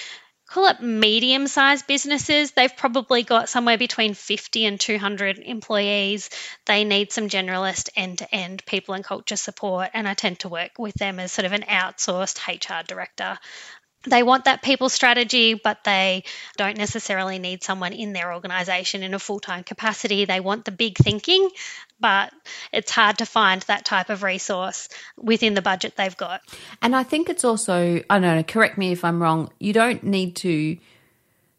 call 0.52 0.66
it 0.66 0.82
medium 0.82 1.46
sized 1.46 1.86
businesses. 1.86 2.52
They've 2.52 2.76
probably 2.76 3.22
got 3.22 3.48
somewhere 3.48 3.78
between 3.78 4.12
50 4.12 4.66
and 4.66 4.78
200 4.78 5.38
employees. 5.38 6.28
They 6.66 6.84
need 6.84 7.10
some 7.10 7.30
generalist 7.30 7.88
end 7.96 8.18
to 8.18 8.34
end 8.34 8.64
people 8.66 8.94
and 8.94 9.02
culture 9.02 9.36
support, 9.36 9.88
and 9.94 10.06
I 10.06 10.12
tend 10.12 10.40
to 10.40 10.50
work 10.50 10.78
with 10.78 10.94
them 10.94 11.18
as 11.18 11.32
sort 11.32 11.46
of 11.46 11.52
an 11.52 11.62
outsourced 11.62 12.46
HR 12.46 12.84
director 12.86 13.38
they 14.04 14.22
want 14.22 14.44
that 14.44 14.62
people 14.62 14.88
strategy, 14.88 15.54
but 15.54 15.84
they 15.84 16.24
don't 16.56 16.76
necessarily 16.76 17.38
need 17.38 17.62
someone 17.62 17.92
in 17.92 18.12
their 18.12 18.32
organization 18.32 19.02
in 19.02 19.14
a 19.14 19.18
full 19.18 19.40
time 19.40 19.64
capacity. 19.64 20.24
They 20.24 20.40
want 20.40 20.64
the 20.64 20.72
big 20.72 20.96
thinking, 20.96 21.50
but 22.00 22.32
it's 22.72 22.90
hard 22.90 23.18
to 23.18 23.26
find 23.26 23.62
that 23.62 23.84
type 23.84 24.10
of 24.10 24.22
resource 24.22 24.88
within 25.16 25.54
the 25.54 25.62
budget 25.62 25.94
they've 25.96 26.16
got. 26.16 26.42
And 26.80 26.96
I 26.96 27.02
think 27.02 27.28
it's 27.28 27.44
also, 27.44 28.02
I 28.10 28.18
don't 28.18 28.36
know, 28.36 28.42
correct 28.42 28.78
me 28.78 28.92
if 28.92 29.04
I'm 29.04 29.22
wrong, 29.22 29.50
you 29.58 29.72
don't 29.72 30.02
need 30.02 30.36
to 30.36 30.76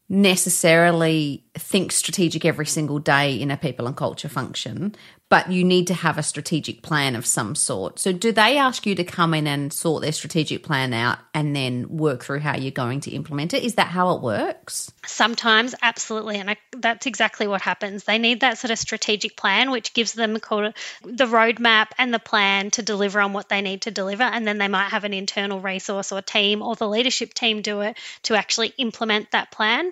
necessarily 0.10 1.44
think 1.56 1.92
strategic 1.92 2.46
every 2.46 2.66
single 2.66 3.00
day 3.00 3.36
in 3.40 3.50
a 3.50 3.58
people 3.58 3.88
and 3.88 3.96
culture 3.96 4.30
function, 4.30 4.96
but 5.34 5.52
you 5.52 5.64
need 5.64 5.88
to 5.88 5.96
have 5.96 6.20
a 6.20 6.22
strategic 6.22 6.84
plan 6.84 7.16
of 7.16 7.26
some 7.26 7.56
sort. 7.56 7.98
So, 7.98 8.12
do 8.12 8.32
they 8.32 8.60
ask 8.60 8.86
you 8.86 8.94
to 8.94 9.04
come 9.04 9.34
in 9.34 9.48
and 9.48 9.74
sort 9.74 10.04
their 10.04 10.12
strategic 10.12 10.62
plan 10.62 10.94
out 10.94 11.18
and 11.34 11.56
then 11.56 11.90
work 11.90 12.24
through 12.24 12.42
how 12.42 12.56
you're 12.56 12.70
going 12.70 13.00
to 13.00 13.12
implement 13.12 13.56
it? 13.56 13.64
Is 13.64 13.74
that 13.74 13.88
how 13.88 14.16
it 14.16 14.22
works? 14.22 14.92
Sometimes, 15.08 15.74
absolutely. 15.82 16.38
And 16.38 16.52
I, 16.52 16.58
that's 16.84 17.08
exactly 17.08 17.48
what 17.48 17.62
happens. 17.62 18.04
They 18.04 18.20
need 18.20 18.42
that 18.42 18.60
sort 18.60 18.70
of 18.70 18.78
strategic 18.78 19.36
plan, 19.36 19.72
which 19.72 19.94
gives 19.94 20.14
them 20.14 20.34
the 20.34 21.26
roadmap 21.26 21.88
and 21.98 22.14
the 22.14 22.20
plan 22.20 22.70
to 22.72 22.84
deliver 22.84 23.20
on 23.20 23.34
what 23.34 23.50
they 23.50 23.62
need 23.62 23.82
to 23.82 23.92
deliver. 23.92 24.22
And 24.22 24.46
then 24.46 24.60
they 24.60 24.68
might 24.68 24.90
have 24.90 25.04
an 25.04 25.14
internal 25.14 25.60
resource 25.60 26.12
or 26.12 26.22
team 26.22 26.62
or 26.62 26.76
the 26.76 26.88
leadership 26.88 27.34
team 27.34 27.64
do 27.64 27.82
it 27.82 27.98
to 28.24 28.36
actually 28.36 28.74
implement 28.78 29.32
that 29.32 29.50
plan. 29.50 29.92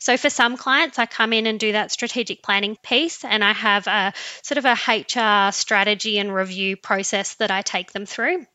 So 0.00 0.16
for 0.16 0.30
some 0.30 0.56
clients, 0.56 0.98
I 0.98 1.06
come 1.06 1.32
in 1.32 1.46
and 1.46 1.58
do 1.58 1.72
that 1.72 1.90
strategic 1.90 2.40
planning 2.40 2.76
piece, 2.76 3.24
and 3.24 3.42
I 3.42 3.52
have 3.52 3.88
a 3.88 4.12
sort 4.42 4.58
of 4.58 4.64
a 4.64 4.72
HR 4.72 5.52
strategy 5.52 6.18
and 6.18 6.32
review 6.32 6.76
process 6.76 7.34
that 7.34 7.50
I 7.50 7.62
take 7.62 7.90
them 7.90 8.06
through. 8.06 8.46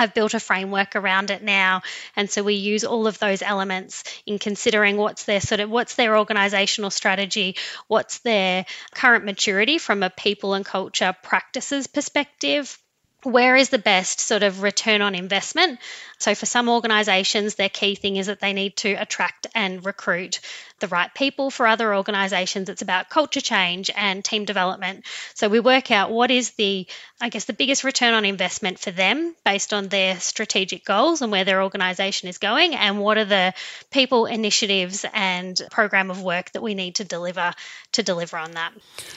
I've 0.00 0.14
built 0.14 0.34
a 0.34 0.40
framework 0.40 0.96
around 0.96 1.30
it 1.30 1.42
now, 1.42 1.82
and 2.16 2.30
so 2.30 2.42
we 2.42 2.54
use 2.54 2.84
all 2.84 3.06
of 3.06 3.18
those 3.18 3.42
elements 3.42 4.02
in 4.26 4.38
considering 4.38 4.96
what's 4.96 5.24
their 5.24 5.40
sort 5.40 5.60
of 5.60 5.68
what's 5.70 5.94
their 5.94 6.16
organizational 6.16 6.90
strategy, 6.90 7.56
what's 7.86 8.20
their 8.20 8.64
current 8.94 9.24
maturity 9.24 9.78
from 9.78 10.02
a 10.02 10.10
people 10.10 10.54
and 10.54 10.64
culture 10.64 11.14
practices 11.22 11.86
perspective, 11.86 12.78
where 13.22 13.56
is 13.56 13.68
the 13.68 13.78
best 13.78 14.20
sort 14.20 14.42
of 14.42 14.62
return 14.62 15.02
on 15.02 15.14
investment? 15.14 15.78
So, 16.20 16.34
for 16.34 16.44
some 16.44 16.68
organisations, 16.68 17.54
their 17.54 17.70
key 17.70 17.94
thing 17.94 18.16
is 18.16 18.26
that 18.26 18.40
they 18.40 18.52
need 18.52 18.76
to 18.78 18.92
attract 18.92 19.46
and 19.54 19.84
recruit 19.84 20.40
the 20.78 20.86
right 20.86 21.12
people. 21.14 21.50
For 21.50 21.66
other 21.66 21.94
organisations, 21.94 22.68
it's 22.68 22.82
about 22.82 23.08
culture 23.08 23.40
change 23.40 23.90
and 23.96 24.22
team 24.22 24.44
development. 24.44 25.06
So, 25.32 25.48
we 25.48 25.60
work 25.60 25.90
out 25.90 26.10
what 26.10 26.30
is 26.30 26.50
the, 26.52 26.86
I 27.22 27.30
guess, 27.30 27.46
the 27.46 27.54
biggest 27.54 27.84
return 27.84 28.12
on 28.12 28.26
investment 28.26 28.78
for 28.78 28.90
them 28.90 29.34
based 29.46 29.72
on 29.72 29.88
their 29.88 30.20
strategic 30.20 30.84
goals 30.84 31.22
and 31.22 31.32
where 31.32 31.44
their 31.44 31.62
organisation 31.62 32.28
is 32.28 32.36
going, 32.36 32.74
and 32.74 33.00
what 33.00 33.16
are 33.16 33.24
the 33.24 33.54
people, 33.90 34.26
initiatives, 34.26 35.06
and 35.14 35.58
program 35.70 36.10
of 36.10 36.22
work 36.22 36.52
that 36.52 36.62
we 36.62 36.74
need 36.74 36.96
to 36.96 37.04
deliver 37.04 37.54
to 37.92 38.02
deliver 38.02 38.36
on 38.36 38.52
that. 38.52 38.74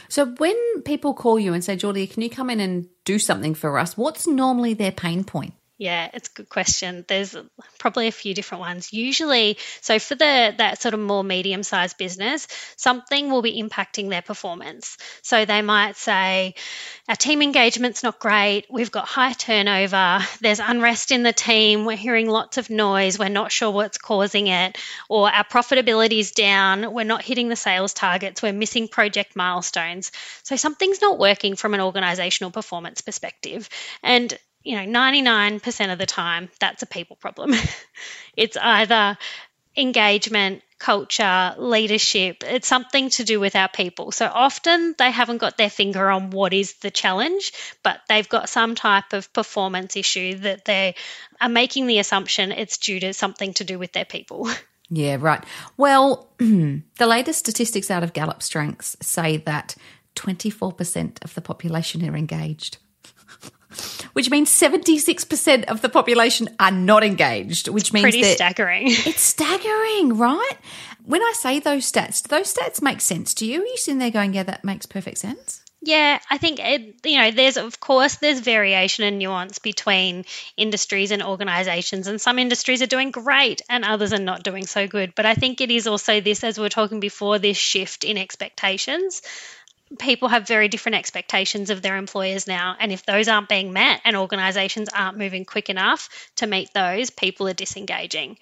So, 0.07 0.27
when 0.37 0.81
people 0.83 1.13
call 1.13 1.37
you 1.37 1.53
and 1.53 1.61
say, 1.61 1.75
Geordie, 1.75 2.07
can 2.07 2.21
you 2.21 2.29
come 2.29 2.49
in 2.49 2.61
and 2.61 2.87
do 3.03 3.19
something 3.19 3.55
for 3.55 3.77
us? 3.77 3.97
What's 3.97 4.25
normally 4.25 4.73
their 4.73 4.93
pain 4.93 5.25
point? 5.25 5.53
Yeah, 5.83 6.09
it's 6.13 6.29
a 6.29 6.31
good 6.31 6.47
question. 6.47 7.03
There's 7.09 7.35
probably 7.77 8.07
a 8.07 8.13
few 8.13 8.33
different 8.33 8.61
ones. 8.61 8.93
Usually, 8.93 9.57
so 9.81 9.99
for 9.99 10.15
the 10.15 10.55
that 10.57 10.81
sort 10.81 10.93
of 10.93 11.01
more 11.01 11.25
medium-sized 11.25 11.97
business, 11.97 12.47
something 12.77 13.29
will 13.29 13.41
be 13.41 13.61
impacting 13.61 14.07
their 14.09 14.21
performance. 14.21 14.97
So 15.23 15.43
they 15.43 15.61
might 15.61 15.97
say, 15.97 16.55
our 17.09 17.17
team 17.17 17.41
engagement's 17.41 18.01
not 18.01 18.17
great, 18.17 18.65
we've 18.69 18.91
got 18.91 19.09
high 19.09 19.33
turnover, 19.33 20.19
there's 20.39 20.61
unrest 20.61 21.11
in 21.11 21.23
the 21.23 21.33
team, 21.33 21.83
we're 21.83 21.97
hearing 21.97 22.29
lots 22.29 22.57
of 22.57 22.69
noise, 22.69 23.19
we're 23.19 23.27
not 23.27 23.51
sure 23.51 23.71
what's 23.71 23.97
causing 23.97 24.47
it, 24.47 24.77
or 25.09 25.29
our 25.29 25.43
profitability 25.43 26.19
is 26.19 26.31
down, 26.31 26.93
we're 26.93 27.03
not 27.03 27.23
hitting 27.23 27.49
the 27.49 27.57
sales 27.57 27.93
targets, 27.93 28.41
we're 28.41 28.53
missing 28.53 28.87
project 28.87 29.35
milestones. 29.35 30.13
So 30.43 30.55
something's 30.55 31.01
not 31.01 31.19
working 31.19 31.57
from 31.57 31.73
an 31.73 31.81
organizational 31.81 32.51
performance 32.51 33.01
perspective. 33.01 33.67
And 34.01 34.33
you 34.63 34.75
know, 34.75 34.99
99% 34.99 35.91
of 35.91 35.99
the 35.99 36.05
time, 36.05 36.49
that's 36.59 36.83
a 36.83 36.85
people 36.85 37.15
problem. 37.15 37.53
it's 38.37 38.57
either 38.57 39.17
engagement, 39.75 40.61
culture, 40.79 41.55
leadership. 41.57 42.43
It's 42.45 42.67
something 42.67 43.09
to 43.11 43.23
do 43.23 43.39
with 43.39 43.55
our 43.55 43.69
people. 43.69 44.11
So 44.11 44.25
often 44.25 44.95
they 44.97 45.11
haven't 45.11 45.37
got 45.37 45.57
their 45.57 45.69
finger 45.69 46.09
on 46.09 46.29
what 46.29 46.53
is 46.53 46.73
the 46.75 46.91
challenge, 46.91 47.53
but 47.83 48.01
they've 48.07 48.27
got 48.27 48.49
some 48.49 48.75
type 48.75 49.13
of 49.13 49.31
performance 49.33 49.95
issue 49.95 50.35
that 50.39 50.65
they 50.65 50.95
are 51.41 51.49
making 51.49 51.87
the 51.87 51.99
assumption 51.99 52.51
it's 52.51 52.77
due 52.77 52.99
to 52.99 53.13
something 53.13 53.53
to 53.55 53.63
do 53.63 53.79
with 53.79 53.91
their 53.91 54.05
people. 54.05 54.49
Yeah, 54.89 55.17
right. 55.19 55.43
Well, 55.75 56.29
the 56.37 56.83
latest 56.99 57.39
statistics 57.39 57.89
out 57.89 58.03
of 58.03 58.13
Gallup 58.13 58.43
Strengths 58.43 58.95
say 59.01 59.37
that 59.37 59.75
24% 60.15 61.23
of 61.23 61.33
the 61.33 61.41
population 61.41 62.07
are 62.07 62.15
engaged 62.15 62.77
which 64.13 64.29
means 64.29 64.49
76% 64.49 65.65
of 65.65 65.81
the 65.81 65.89
population 65.89 66.49
are 66.59 66.71
not 66.71 67.03
engaged, 67.03 67.67
which 67.67 67.85
it's 67.85 67.93
means 67.93 68.03
pretty 68.03 68.23
staggering. 68.23 68.87
It's 69.05 69.21
staggering, 69.21 70.17
right? 70.17 70.57
When 71.05 71.21
I 71.21 71.33
say 71.35 71.59
those 71.59 71.91
stats, 71.91 72.23
do 72.23 72.29
those 72.29 72.53
stats 72.53 72.81
make 72.81 73.01
sense 73.01 73.33
to 73.35 73.45
you? 73.45 73.61
Are 73.61 73.65
you 73.65 73.77
sitting 73.77 73.99
there 73.99 74.11
going, 74.11 74.33
yeah, 74.33 74.43
that 74.43 74.63
makes 74.63 74.85
perfect 74.85 75.17
sense? 75.17 75.63
Yeah, 75.85 76.19
I 76.29 76.37
think 76.37 76.59
it, 76.61 76.95
you 77.03 77.17
know, 77.17 77.31
there's 77.31 77.57
of 77.57 77.77
course 77.77 78.15
there's 78.15 78.39
variation 78.39 79.03
and 79.03 79.19
nuance 79.19 79.59
between 79.59 80.23
industries 80.55 81.11
and 81.11 81.21
organizations 81.21 82.07
and 82.07 82.21
some 82.21 82.39
industries 82.39 82.81
are 82.81 82.87
doing 82.87 83.11
great 83.11 83.61
and 83.69 83.83
others 83.83 84.13
are 84.13 84.19
not 84.19 84.43
doing 84.43 84.65
so 84.65 84.87
good, 84.87 85.13
but 85.13 85.25
I 85.25 85.35
think 85.35 85.59
it 85.59 85.71
is 85.71 85.85
also 85.85 86.21
this 86.21 86.41
as 86.45 86.57
we 86.57 86.65
are 86.65 86.69
talking 86.69 87.01
before 87.01 87.37
this 87.37 87.57
shift 87.57 88.05
in 88.05 88.17
expectations 88.17 89.21
people 89.99 90.27
have 90.29 90.47
very 90.47 90.67
different 90.67 90.95
expectations 90.95 91.69
of 91.69 91.81
their 91.81 91.97
employers 91.97 92.47
now. 92.47 92.75
And 92.79 92.91
if 92.91 93.05
those 93.05 93.27
aren't 93.27 93.49
being 93.49 93.73
met 93.73 94.01
and 94.03 94.15
organizations 94.15 94.89
aren't 94.89 95.17
moving 95.17 95.45
quick 95.45 95.69
enough 95.69 96.09
to 96.37 96.47
meet 96.47 96.73
those, 96.73 97.09
people 97.09 97.47
are 97.47 97.53
disengaging. 97.53 98.37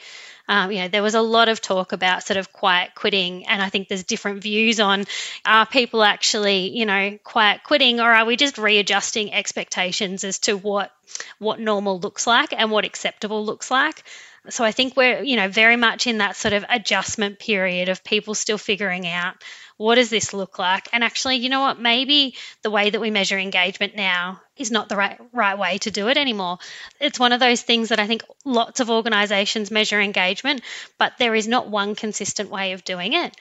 Um, 0.47 0.71
you 0.71 0.79
know, 0.79 0.87
there 0.87 1.03
was 1.03 1.15
a 1.15 1.21
lot 1.21 1.49
of 1.49 1.61
talk 1.61 1.93
about 1.93 2.23
sort 2.23 2.37
of 2.37 2.51
quiet 2.51 2.91
quitting, 2.95 3.47
and 3.47 3.61
I 3.61 3.69
think 3.69 3.87
there's 3.87 4.03
different 4.03 4.41
views 4.41 4.79
on 4.79 5.05
are 5.45 5.65
people 5.65 6.03
actually, 6.03 6.77
you 6.77 6.85
know, 6.85 7.17
quiet 7.23 7.61
quitting, 7.63 7.99
or 7.99 8.11
are 8.11 8.25
we 8.25 8.35
just 8.35 8.57
readjusting 8.57 9.33
expectations 9.33 10.23
as 10.23 10.39
to 10.39 10.57
what 10.57 10.91
what 11.39 11.59
normal 11.59 11.99
looks 11.99 12.25
like 12.27 12.53
and 12.53 12.71
what 12.71 12.85
acceptable 12.85 13.45
looks 13.45 13.69
like? 13.71 14.03
So 14.49 14.63
I 14.63 14.71
think 14.71 14.97
we're, 14.97 15.21
you 15.21 15.35
know, 15.35 15.47
very 15.47 15.75
much 15.75 16.07
in 16.07 16.17
that 16.17 16.35
sort 16.35 16.53
of 16.53 16.65
adjustment 16.67 17.37
period 17.37 17.89
of 17.89 18.03
people 18.03 18.33
still 18.33 18.57
figuring 18.57 19.07
out 19.07 19.35
what 19.77 19.95
does 19.95 20.11
this 20.11 20.31
look 20.31 20.59
like? 20.59 20.87
And 20.93 21.03
actually, 21.03 21.37
you 21.37 21.49
know 21.49 21.61
what? 21.61 21.79
Maybe 21.79 22.35
the 22.61 22.69
way 22.69 22.91
that 22.91 23.01
we 23.01 23.09
measure 23.09 23.39
engagement 23.39 23.95
now 23.95 24.39
is 24.55 24.69
not 24.69 24.89
the 24.89 24.95
right 24.95 25.19
right 25.33 25.57
way 25.57 25.79
to 25.79 25.89
do 25.89 26.07
it 26.07 26.17
anymore. 26.17 26.59
It's 26.99 27.19
one 27.19 27.31
of 27.31 27.39
those 27.39 27.63
things 27.63 27.89
that 27.89 27.99
I 27.99 28.05
think 28.05 28.23
lots 28.45 28.79
of 28.79 28.91
organizations 28.91 29.71
measure 29.71 29.99
engagement, 29.99 30.61
but 30.99 31.13
there 31.17 31.33
is 31.33 31.47
not 31.47 31.67
one 31.67 31.95
consistent 31.95 32.51
way 32.51 32.73
of 32.73 32.83
doing 32.83 33.13
it. 33.13 33.35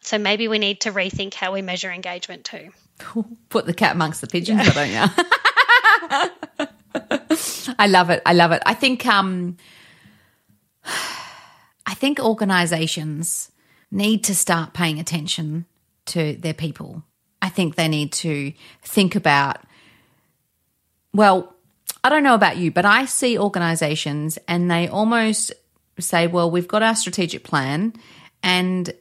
So 0.00 0.18
maybe 0.18 0.48
we 0.48 0.58
need 0.58 0.80
to 0.82 0.92
rethink 0.92 1.34
how 1.34 1.52
we 1.52 1.62
measure 1.62 1.92
engagement 1.92 2.44
too. 2.44 2.70
Put 3.48 3.66
the 3.66 3.74
cat 3.74 3.94
amongst 3.94 4.20
the 4.20 4.26
pigeons, 4.26 4.66
yeah. 4.66 4.72
don't 4.72 4.90
you? 4.90 5.04
I 7.78 7.86
love 7.86 8.10
it. 8.10 8.22
I 8.26 8.32
love 8.32 8.50
it. 8.50 8.62
I 8.66 8.74
think 8.74 9.06
um 9.06 9.56
I 11.86 11.94
think 11.94 12.18
organizations 12.18 13.50
need 13.90 14.24
to 14.24 14.34
start 14.34 14.74
paying 14.74 14.98
attention 14.98 15.66
to 16.06 16.34
their 16.36 16.54
people. 16.54 17.04
I 17.40 17.48
think 17.48 17.74
they 17.74 17.88
need 17.88 18.12
to 18.14 18.52
think 18.82 19.14
about 19.14 19.60
well, 21.12 21.54
I 22.04 22.10
don't 22.10 22.22
know 22.22 22.34
about 22.34 22.58
you, 22.58 22.70
but 22.70 22.84
I 22.84 23.06
see 23.06 23.38
organizations 23.38 24.38
and 24.46 24.70
they 24.70 24.86
almost 24.86 25.52
say, 25.98 26.26
well, 26.26 26.50
we've 26.50 26.68
got 26.68 26.82
our 26.82 26.94
strategic 26.94 27.42
plan 27.42 27.94
and 28.42 28.92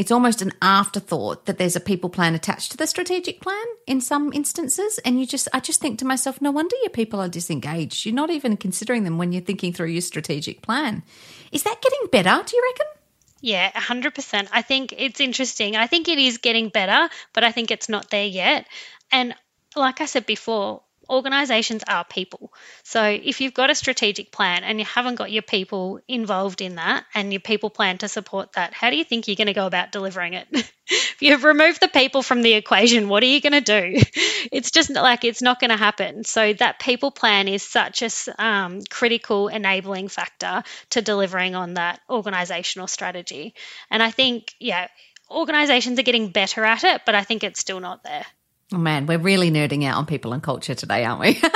it's 0.00 0.10
almost 0.10 0.40
an 0.40 0.50
afterthought 0.62 1.44
that 1.44 1.58
there's 1.58 1.76
a 1.76 1.80
people 1.80 2.08
plan 2.08 2.34
attached 2.34 2.70
to 2.70 2.76
the 2.78 2.86
strategic 2.86 3.38
plan 3.42 3.66
in 3.86 4.00
some 4.00 4.32
instances 4.32 4.98
and 5.04 5.20
you 5.20 5.26
just 5.26 5.46
i 5.52 5.60
just 5.60 5.78
think 5.78 5.98
to 5.98 6.06
myself 6.06 6.40
no 6.40 6.50
wonder 6.50 6.74
your 6.80 6.88
people 6.88 7.20
are 7.20 7.28
disengaged. 7.28 8.06
You're 8.06 8.14
not 8.14 8.30
even 8.30 8.56
considering 8.56 9.04
them 9.04 9.18
when 9.18 9.30
you're 9.30 9.42
thinking 9.42 9.74
through 9.74 9.88
your 9.88 10.00
strategic 10.00 10.62
plan. 10.62 11.02
Is 11.52 11.64
that 11.64 11.82
getting 11.82 12.08
better 12.10 12.42
do 12.46 12.56
you 12.56 12.62
reckon? 12.70 12.86
Yeah 13.42 13.70
100% 13.72 14.48
i 14.52 14.62
think 14.62 14.94
it's 14.96 15.20
interesting. 15.20 15.76
I 15.76 15.86
think 15.86 16.08
it 16.08 16.18
is 16.18 16.38
getting 16.38 16.70
better 16.70 17.12
but 17.34 17.44
i 17.44 17.52
think 17.52 17.70
it's 17.70 17.90
not 17.90 18.08
there 18.08 18.24
yet. 18.24 18.66
And 19.12 19.34
like 19.76 20.00
i 20.00 20.06
said 20.06 20.24
before 20.24 20.82
organizations 21.10 21.82
are 21.88 22.04
people. 22.04 22.52
So 22.84 23.02
if 23.04 23.40
you've 23.40 23.54
got 23.54 23.70
a 23.70 23.74
strategic 23.74 24.30
plan 24.30 24.62
and 24.64 24.78
you 24.78 24.84
haven't 24.84 25.16
got 25.16 25.32
your 25.32 25.42
people 25.42 26.00
involved 26.06 26.60
in 26.60 26.76
that 26.76 27.04
and 27.14 27.32
your 27.32 27.40
people 27.40 27.68
plan 27.68 27.98
to 27.98 28.08
support 28.08 28.52
that, 28.52 28.72
how 28.72 28.90
do 28.90 28.96
you 28.96 29.04
think 29.04 29.26
you're 29.26 29.36
going 29.36 29.48
to 29.48 29.52
go 29.52 29.66
about 29.66 29.92
delivering 29.92 30.34
it? 30.34 30.46
if 30.52 31.16
you've 31.20 31.44
removed 31.44 31.80
the 31.80 31.88
people 31.88 32.22
from 32.22 32.42
the 32.42 32.54
equation, 32.54 33.08
what 33.08 33.22
are 33.22 33.26
you 33.26 33.40
going 33.40 33.52
to 33.52 33.60
do? 33.60 34.00
It's 34.52 34.70
just 34.70 34.90
like 34.90 35.24
it's 35.24 35.42
not 35.42 35.60
going 35.60 35.70
to 35.70 35.76
happen. 35.76 36.24
So 36.24 36.54
that 36.54 36.80
people 36.80 37.10
plan 37.10 37.46
is 37.46 37.62
such 37.62 38.02
a 38.02 38.10
um, 38.42 38.80
critical 38.88 39.48
enabling 39.48 40.08
factor 40.08 40.62
to 40.90 41.02
delivering 41.02 41.54
on 41.54 41.74
that 41.74 42.00
organizational 42.08 42.86
strategy. 42.86 43.54
And 43.90 44.02
I 44.02 44.10
think, 44.10 44.54
yeah, 44.58 44.88
organizations 45.30 45.98
are 45.98 46.02
getting 46.04 46.30
better 46.30 46.64
at 46.64 46.84
it, 46.84 47.02
but 47.04 47.14
I 47.14 47.22
think 47.22 47.44
it's 47.44 47.60
still 47.60 47.80
not 47.80 48.02
there. 48.02 48.26
Oh 48.72 48.78
man, 48.78 49.06
we're 49.06 49.18
really 49.18 49.50
nerding 49.50 49.84
out 49.84 49.96
on 49.96 50.06
people 50.06 50.32
and 50.32 50.42
culture 50.42 50.74
today, 50.76 51.04
aren't 51.04 51.20
we? 51.20 51.40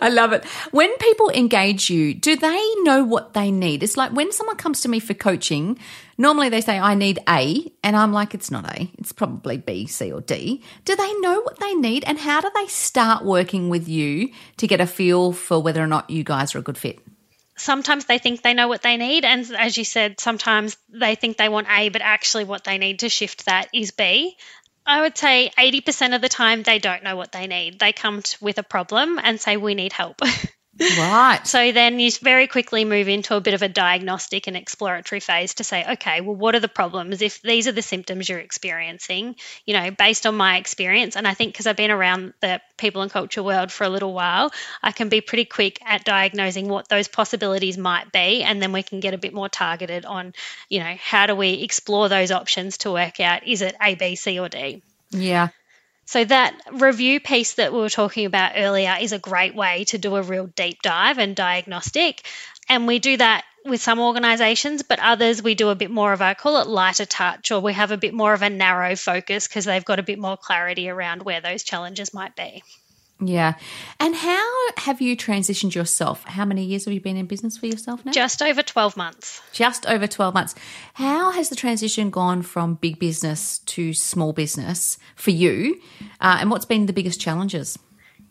I 0.00 0.08
love 0.10 0.32
it. 0.32 0.44
When 0.72 0.94
people 0.98 1.30
engage 1.30 1.88
you, 1.90 2.12
do 2.12 2.34
they 2.36 2.74
know 2.82 3.04
what 3.04 3.34
they 3.34 3.52
need? 3.52 3.84
It's 3.84 3.96
like 3.96 4.12
when 4.12 4.32
someone 4.32 4.56
comes 4.56 4.80
to 4.80 4.88
me 4.88 4.98
for 4.98 5.14
coaching, 5.14 5.78
normally 6.18 6.48
they 6.48 6.60
say, 6.60 6.78
I 6.78 6.94
need 6.94 7.20
A, 7.28 7.72
and 7.84 7.96
I'm 7.96 8.12
like, 8.12 8.34
it's 8.34 8.50
not 8.50 8.66
A, 8.76 8.90
it's 8.98 9.12
probably 9.12 9.58
B, 9.58 9.86
C, 9.86 10.12
or 10.12 10.20
D. 10.20 10.62
Do 10.84 10.96
they 10.96 11.14
know 11.20 11.40
what 11.42 11.60
they 11.60 11.74
need, 11.74 12.02
and 12.04 12.18
how 12.18 12.40
do 12.40 12.50
they 12.54 12.66
start 12.66 13.24
working 13.24 13.68
with 13.68 13.88
you 13.88 14.30
to 14.56 14.66
get 14.66 14.80
a 14.80 14.86
feel 14.86 15.32
for 15.32 15.62
whether 15.62 15.82
or 15.82 15.86
not 15.86 16.10
you 16.10 16.24
guys 16.24 16.54
are 16.54 16.58
a 16.58 16.62
good 16.62 16.78
fit? 16.78 16.98
Sometimes 17.56 18.04
they 18.04 18.18
think 18.18 18.42
they 18.42 18.54
know 18.54 18.68
what 18.68 18.82
they 18.82 18.96
need. 18.96 19.24
And 19.24 19.50
as 19.56 19.76
you 19.76 19.84
said, 19.84 20.20
sometimes 20.20 20.76
they 20.88 21.14
think 21.14 21.36
they 21.36 21.48
want 21.48 21.68
A, 21.70 21.88
but 21.88 22.02
actually 22.02 22.44
what 22.44 22.64
they 22.64 22.78
need 22.78 23.00
to 23.00 23.08
shift 23.08 23.46
that 23.46 23.68
is 23.72 23.90
B. 23.90 24.36
I 24.84 25.00
would 25.00 25.18
say 25.18 25.50
80% 25.58 26.14
of 26.14 26.22
the 26.22 26.28
time 26.28 26.62
they 26.62 26.78
don't 26.78 27.02
know 27.02 27.16
what 27.16 27.32
they 27.32 27.48
need. 27.48 27.80
They 27.80 27.92
come 27.92 28.22
with 28.40 28.58
a 28.58 28.62
problem 28.62 29.18
and 29.22 29.40
say, 29.40 29.56
We 29.56 29.74
need 29.74 29.92
help. 29.92 30.20
Right. 30.78 31.40
so 31.44 31.72
then 31.72 31.98
you 31.98 32.10
very 32.20 32.46
quickly 32.46 32.84
move 32.84 33.08
into 33.08 33.34
a 33.34 33.40
bit 33.40 33.54
of 33.54 33.62
a 33.62 33.68
diagnostic 33.68 34.46
and 34.46 34.56
exploratory 34.56 35.20
phase 35.20 35.54
to 35.54 35.64
say, 35.64 35.84
okay, 35.92 36.20
well, 36.20 36.34
what 36.34 36.54
are 36.54 36.60
the 36.60 36.68
problems? 36.68 37.22
If 37.22 37.40
these 37.40 37.66
are 37.66 37.72
the 37.72 37.82
symptoms 37.82 38.28
you're 38.28 38.38
experiencing, 38.38 39.36
you 39.64 39.74
know, 39.74 39.90
based 39.90 40.26
on 40.26 40.36
my 40.36 40.58
experience, 40.58 41.16
and 41.16 41.26
I 41.26 41.34
think 41.34 41.52
because 41.52 41.66
I've 41.66 41.76
been 41.76 41.90
around 41.90 42.34
the 42.40 42.60
people 42.76 43.02
and 43.02 43.10
culture 43.10 43.42
world 43.42 43.72
for 43.72 43.84
a 43.84 43.88
little 43.88 44.12
while, 44.12 44.52
I 44.82 44.92
can 44.92 45.08
be 45.08 45.20
pretty 45.20 45.46
quick 45.46 45.78
at 45.84 46.04
diagnosing 46.04 46.68
what 46.68 46.88
those 46.88 47.08
possibilities 47.08 47.78
might 47.78 48.12
be. 48.12 48.42
And 48.42 48.60
then 48.60 48.72
we 48.72 48.82
can 48.82 49.00
get 49.00 49.14
a 49.14 49.18
bit 49.18 49.32
more 49.32 49.48
targeted 49.48 50.04
on, 50.04 50.34
you 50.68 50.80
know, 50.80 50.94
how 50.98 51.26
do 51.26 51.34
we 51.34 51.62
explore 51.62 52.08
those 52.08 52.30
options 52.30 52.78
to 52.78 52.92
work 52.92 53.20
out 53.20 53.46
is 53.46 53.62
it 53.62 53.74
A, 53.82 53.94
B, 53.94 54.16
C, 54.16 54.38
or 54.38 54.48
D? 54.48 54.82
Yeah. 55.10 55.48
So, 56.06 56.24
that 56.24 56.58
review 56.72 57.20
piece 57.20 57.54
that 57.54 57.72
we 57.72 57.80
were 57.80 57.90
talking 57.90 58.26
about 58.26 58.52
earlier 58.56 58.96
is 59.00 59.12
a 59.12 59.18
great 59.18 59.54
way 59.54 59.84
to 59.86 59.98
do 59.98 60.16
a 60.16 60.22
real 60.22 60.46
deep 60.46 60.80
dive 60.80 61.18
and 61.18 61.34
diagnostic. 61.34 62.24
And 62.68 62.86
we 62.86 62.98
do 63.00 63.16
that 63.16 63.44
with 63.64 63.82
some 63.82 63.98
organizations, 63.98 64.82
but 64.82 65.00
others 65.00 65.42
we 65.42 65.54
do 65.54 65.68
a 65.68 65.74
bit 65.74 65.90
more 65.90 66.12
of 66.12 66.20
a 66.20 66.34
call 66.34 66.60
it 66.60 66.68
lighter 66.68 67.06
touch, 67.06 67.50
or 67.50 67.60
we 67.60 67.72
have 67.72 67.90
a 67.90 67.96
bit 67.96 68.14
more 68.14 68.32
of 68.32 68.42
a 68.42 68.50
narrow 68.50 68.94
focus 68.96 69.48
because 69.48 69.64
they've 69.64 69.84
got 69.84 69.98
a 69.98 70.04
bit 70.04 70.18
more 70.18 70.36
clarity 70.36 70.88
around 70.88 71.22
where 71.22 71.40
those 71.40 71.64
challenges 71.64 72.14
might 72.14 72.36
be. 72.36 72.62
Yeah. 73.20 73.54
And 73.98 74.14
how 74.14 74.68
have 74.76 75.00
you 75.00 75.16
transitioned 75.16 75.74
yourself? 75.74 76.22
How 76.24 76.44
many 76.44 76.64
years 76.64 76.84
have 76.84 76.92
you 76.92 77.00
been 77.00 77.16
in 77.16 77.26
business 77.26 77.56
for 77.56 77.66
yourself 77.66 78.04
now? 78.04 78.12
Just 78.12 78.42
over 78.42 78.62
12 78.62 78.96
months. 78.96 79.40
Just 79.52 79.86
over 79.86 80.06
12 80.06 80.34
months. 80.34 80.54
How 80.94 81.30
has 81.30 81.48
the 81.48 81.56
transition 81.56 82.10
gone 82.10 82.42
from 82.42 82.74
big 82.74 82.98
business 82.98 83.60
to 83.60 83.94
small 83.94 84.32
business 84.32 84.98
for 85.14 85.30
you? 85.30 85.80
Uh, 86.20 86.38
and 86.40 86.50
what's 86.50 86.66
been 86.66 86.86
the 86.86 86.92
biggest 86.92 87.20
challenges? 87.20 87.78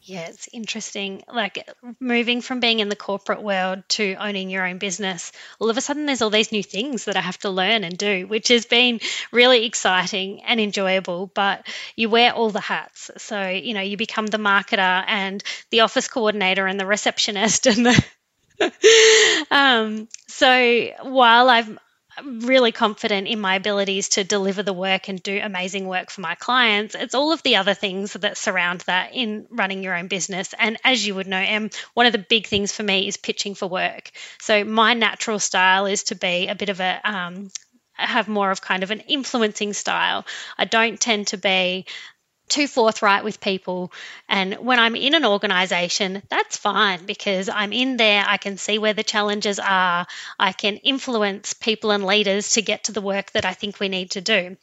Yeah, 0.07 0.27
it's 0.27 0.47
interesting. 0.53 1.23
Like 1.33 1.67
moving 1.99 2.41
from 2.41 2.59
being 2.59 2.79
in 2.79 2.89
the 2.89 2.95
corporate 2.95 3.41
world 3.41 3.81
to 3.89 4.15
owning 4.19 4.51
your 4.51 4.63
own 4.63 4.77
business, 4.77 5.31
all 5.57 5.71
of 5.71 5.77
a 5.77 5.81
sudden 5.81 6.05
there's 6.05 6.21
all 6.21 6.29
these 6.29 6.51
new 6.51 6.61
things 6.61 7.05
that 7.05 7.17
I 7.17 7.21
have 7.21 7.39
to 7.39 7.49
learn 7.49 7.83
and 7.83 7.97
do, 7.97 8.27
which 8.27 8.49
has 8.49 8.67
been 8.67 8.99
really 9.31 9.65
exciting 9.65 10.43
and 10.43 10.59
enjoyable. 10.59 11.25
But 11.33 11.65
you 11.95 12.09
wear 12.09 12.33
all 12.33 12.51
the 12.51 12.59
hats. 12.59 13.09
So, 13.17 13.49
you 13.49 13.73
know, 13.73 13.81
you 13.81 13.97
become 13.97 14.27
the 14.27 14.37
marketer 14.37 15.03
and 15.07 15.43
the 15.71 15.79
office 15.79 16.07
coordinator 16.07 16.67
and 16.67 16.79
the 16.79 16.85
receptionist 16.85 17.65
and 17.65 17.87
the 17.87 18.05
um, 19.51 20.07
so 20.27 20.91
while 21.01 21.49
I've 21.49 21.77
really 22.23 22.71
confident 22.71 23.27
in 23.27 23.39
my 23.39 23.55
abilities 23.55 24.09
to 24.09 24.23
deliver 24.23 24.63
the 24.63 24.73
work 24.73 25.09
and 25.09 25.21
do 25.21 25.39
amazing 25.41 25.87
work 25.87 26.09
for 26.09 26.21
my 26.21 26.35
clients. 26.35 26.95
It's 26.95 27.15
all 27.15 27.31
of 27.31 27.43
the 27.43 27.57
other 27.57 27.73
things 27.73 28.13
that 28.13 28.37
surround 28.37 28.81
that 28.81 29.13
in 29.13 29.47
running 29.49 29.83
your 29.83 29.95
own 29.95 30.07
business. 30.07 30.53
And 30.57 30.77
as 30.83 31.05
you 31.05 31.15
would 31.15 31.27
know, 31.27 31.39
Em, 31.39 31.69
one 31.93 32.05
of 32.05 32.11
the 32.11 32.19
big 32.19 32.47
things 32.47 32.71
for 32.71 32.83
me 32.83 33.07
is 33.07 33.17
pitching 33.17 33.55
for 33.55 33.67
work. 33.67 34.11
So 34.39 34.63
my 34.63 34.93
natural 34.93 35.39
style 35.39 35.85
is 35.85 36.03
to 36.05 36.15
be 36.15 36.47
a 36.47 36.55
bit 36.55 36.69
of 36.69 36.79
a 36.79 37.01
um, 37.03 37.49
have 37.97 38.27
more 38.27 38.51
of 38.51 38.61
kind 38.61 38.83
of 38.83 38.91
an 38.91 38.99
influencing 39.01 39.73
style. 39.73 40.25
I 40.57 40.65
don't 40.65 40.99
tend 40.99 41.27
to 41.27 41.37
be 41.37 41.85
too 42.47 42.67
forthright 42.67 43.23
with 43.23 43.41
people. 43.41 43.91
And 44.29 44.55
when 44.55 44.79
I'm 44.79 44.95
in 44.95 45.15
an 45.15 45.25
organization, 45.25 46.21
that's 46.29 46.57
fine 46.57 47.05
because 47.05 47.49
I'm 47.49 47.73
in 47.73 47.97
there, 47.97 48.23
I 48.27 48.37
can 48.37 48.57
see 48.57 48.77
where 48.77 48.93
the 48.93 49.03
challenges 49.03 49.59
are, 49.59 50.05
I 50.39 50.51
can 50.51 50.77
influence 50.77 51.53
people 51.53 51.91
and 51.91 52.05
leaders 52.05 52.51
to 52.51 52.61
get 52.61 52.85
to 52.85 52.91
the 52.91 53.01
work 53.01 53.31
that 53.31 53.45
I 53.45 53.53
think 53.53 53.79
we 53.79 53.89
need 53.89 54.11
to 54.11 54.21
do. 54.21 54.57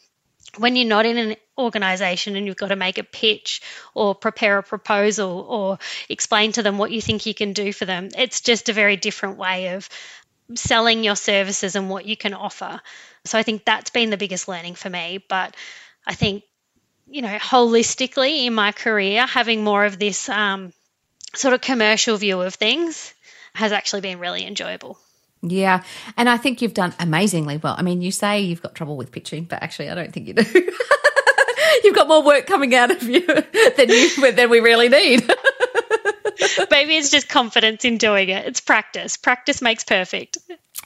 When 0.58 0.76
you're 0.76 0.86
not 0.86 1.06
in 1.06 1.16
an 1.16 1.36
organization 1.56 2.36
and 2.36 2.46
you've 2.46 2.56
got 2.56 2.68
to 2.68 2.76
make 2.76 2.98
a 2.98 3.04
pitch 3.04 3.62
or 3.94 4.14
prepare 4.14 4.58
a 4.58 4.62
proposal 4.62 5.40
or 5.48 5.78
explain 6.08 6.52
to 6.52 6.62
them 6.62 6.78
what 6.78 6.90
you 6.90 7.00
think 7.00 7.26
you 7.26 7.34
can 7.34 7.52
do 7.52 7.72
for 7.72 7.84
them, 7.84 8.10
it's 8.16 8.42
just 8.42 8.68
a 8.68 8.74
very 8.74 8.96
different 8.96 9.38
way 9.38 9.74
of 9.74 9.88
selling 10.54 11.04
your 11.04 11.16
services 11.16 11.74
and 11.74 11.88
what 11.88 12.04
you 12.04 12.16
can 12.16 12.34
offer. 12.34 12.80
So 13.24 13.38
I 13.38 13.42
think 13.42 13.64
that's 13.64 13.90
been 13.90 14.10
the 14.10 14.16
biggest 14.16 14.48
learning 14.48 14.74
for 14.74 14.90
me. 14.90 15.24
But 15.26 15.56
I 16.06 16.14
think 16.14 16.42
you 17.12 17.22
know, 17.22 17.36
holistically 17.36 18.46
in 18.46 18.54
my 18.54 18.72
career, 18.72 19.26
having 19.26 19.62
more 19.62 19.84
of 19.84 19.98
this 19.98 20.28
um, 20.28 20.72
sort 21.34 21.52
of 21.54 21.60
commercial 21.60 22.16
view 22.16 22.40
of 22.40 22.54
things 22.54 23.12
has 23.54 23.70
actually 23.70 24.00
been 24.00 24.18
really 24.18 24.46
enjoyable. 24.46 24.98
Yeah. 25.42 25.82
And 26.16 26.28
I 26.28 26.38
think 26.38 26.62
you've 26.62 26.72
done 26.72 26.94
amazingly 26.98 27.58
well. 27.58 27.74
I 27.76 27.82
mean, 27.82 28.00
you 28.00 28.12
say 28.12 28.40
you've 28.40 28.62
got 28.62 28.74
trouble 28.74 28.96
with 28.96 29.12
pitching, 29.12 29.44
but 29.44 29.62
actually, 29.62 29.90
I 29.90 29.94
don't 29.94 30.12
think 30.12 30.28
you 30.28 30.34
do. 30.34 30.44
you've 31.84 31.96
got 31.96 32.08
more 32.08 32.22
work 32.22 32.46
coming 32.46 32.74
out 32.74 32.90
of 32.90 33.02
you 33.02 33.26
than 33.76 33.88
you 33.88 34.32
than 34.32 34.48
we 34.48 34.60
really 34.60 34.88
need. 34.88 35.20
Maybe 36.70 36.96
it's 36.96 37.10
just 37.10 37.28
confidence 37.28 37.84
in 37.84 37.98
doing 37.98 38.30
it. 38.30 38.46
It's 38.46 38.60
practice. 38.60 39.16
Practice 39.16 39.60
makes 39.60 39.84
perfect. 39.84 40.38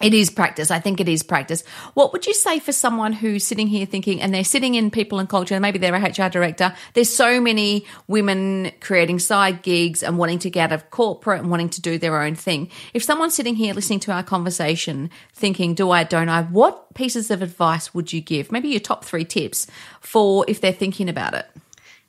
It 0.02 0.12
is 0.12 0.28
practice. 0.28 0.70
I 0.70 0.78
think 0.78 1.00
it 1.00 1.08
is 1.08 1.22
practice. 1.22 1.64
What 1.94 2.12
would 2.12 2.26
you 2.26 2.34
say 2.34 2.58
for 2.58 2.72
someone 2.72 3.14
who's 3.14 3.44
sitting 3.44 3.66
here 3.66 3.86
thinking, 3.86 4.20
and 4.20 4.34
they're 4.34 4.44
sitting 4.44 4.74
in 4.74 4.90
people 4.90 5.18
and 5.18 5.26
culture, 5.26 5.58
maybe 5.58 5.78
they're 5.78 5.94
a 5.94 6.00
HR 6.00 6.28
director? 6.28 6.74
There's 6.92 7.08
so 7.14 7.40
many 7.40 7.86
women 8.06 8.72
creating 8.80 9.20
side 9.20 9.62
gigs 9.62 10.02
and 10.02 10.18
wanting 10.18 10.38
to 10.40 10.50
get 10.50 10.70
out 10.70 10.74
of 10.74 10.90
corporate 10.90 11.40
and 11.40 11.50
wanting 11.50 11.70
to 11.70 11.80
do 11.80 11.96
their 11.96 12.20
own 12.20 12.34
thing. 12.34 12.68
If 12.92 13.04
someone's 13.04 13.34
sitting 13.34 13.54
here 13.54 13.72
listening 13.72 14.00
to 14.00 14.12
our 14.12 14.22
conversation 14.22 15.08
thinking, 15.32 15.72
do 15.72 15.90
I, 15.90 16.04
don't 16.04 16.28
I, 16.28 16.42
what 16.42 16.92
pieces 16.94 17.30
of 17.30 17.40
advice 17.40 17.94
would 17.94 18.12
you 18.12 18.20
give? 18.20 18.52
Maybe 18.52 18.68
your 18.68 18.80
top 18.80 19.02
three 19.02 19.24
tips 19.24 19.66
for 20.00 20.44
if 20.46 20.60
they're 20.60 20.72
thinking 20.72 21.08
about 21.08 21.32
it? 21.32 21.46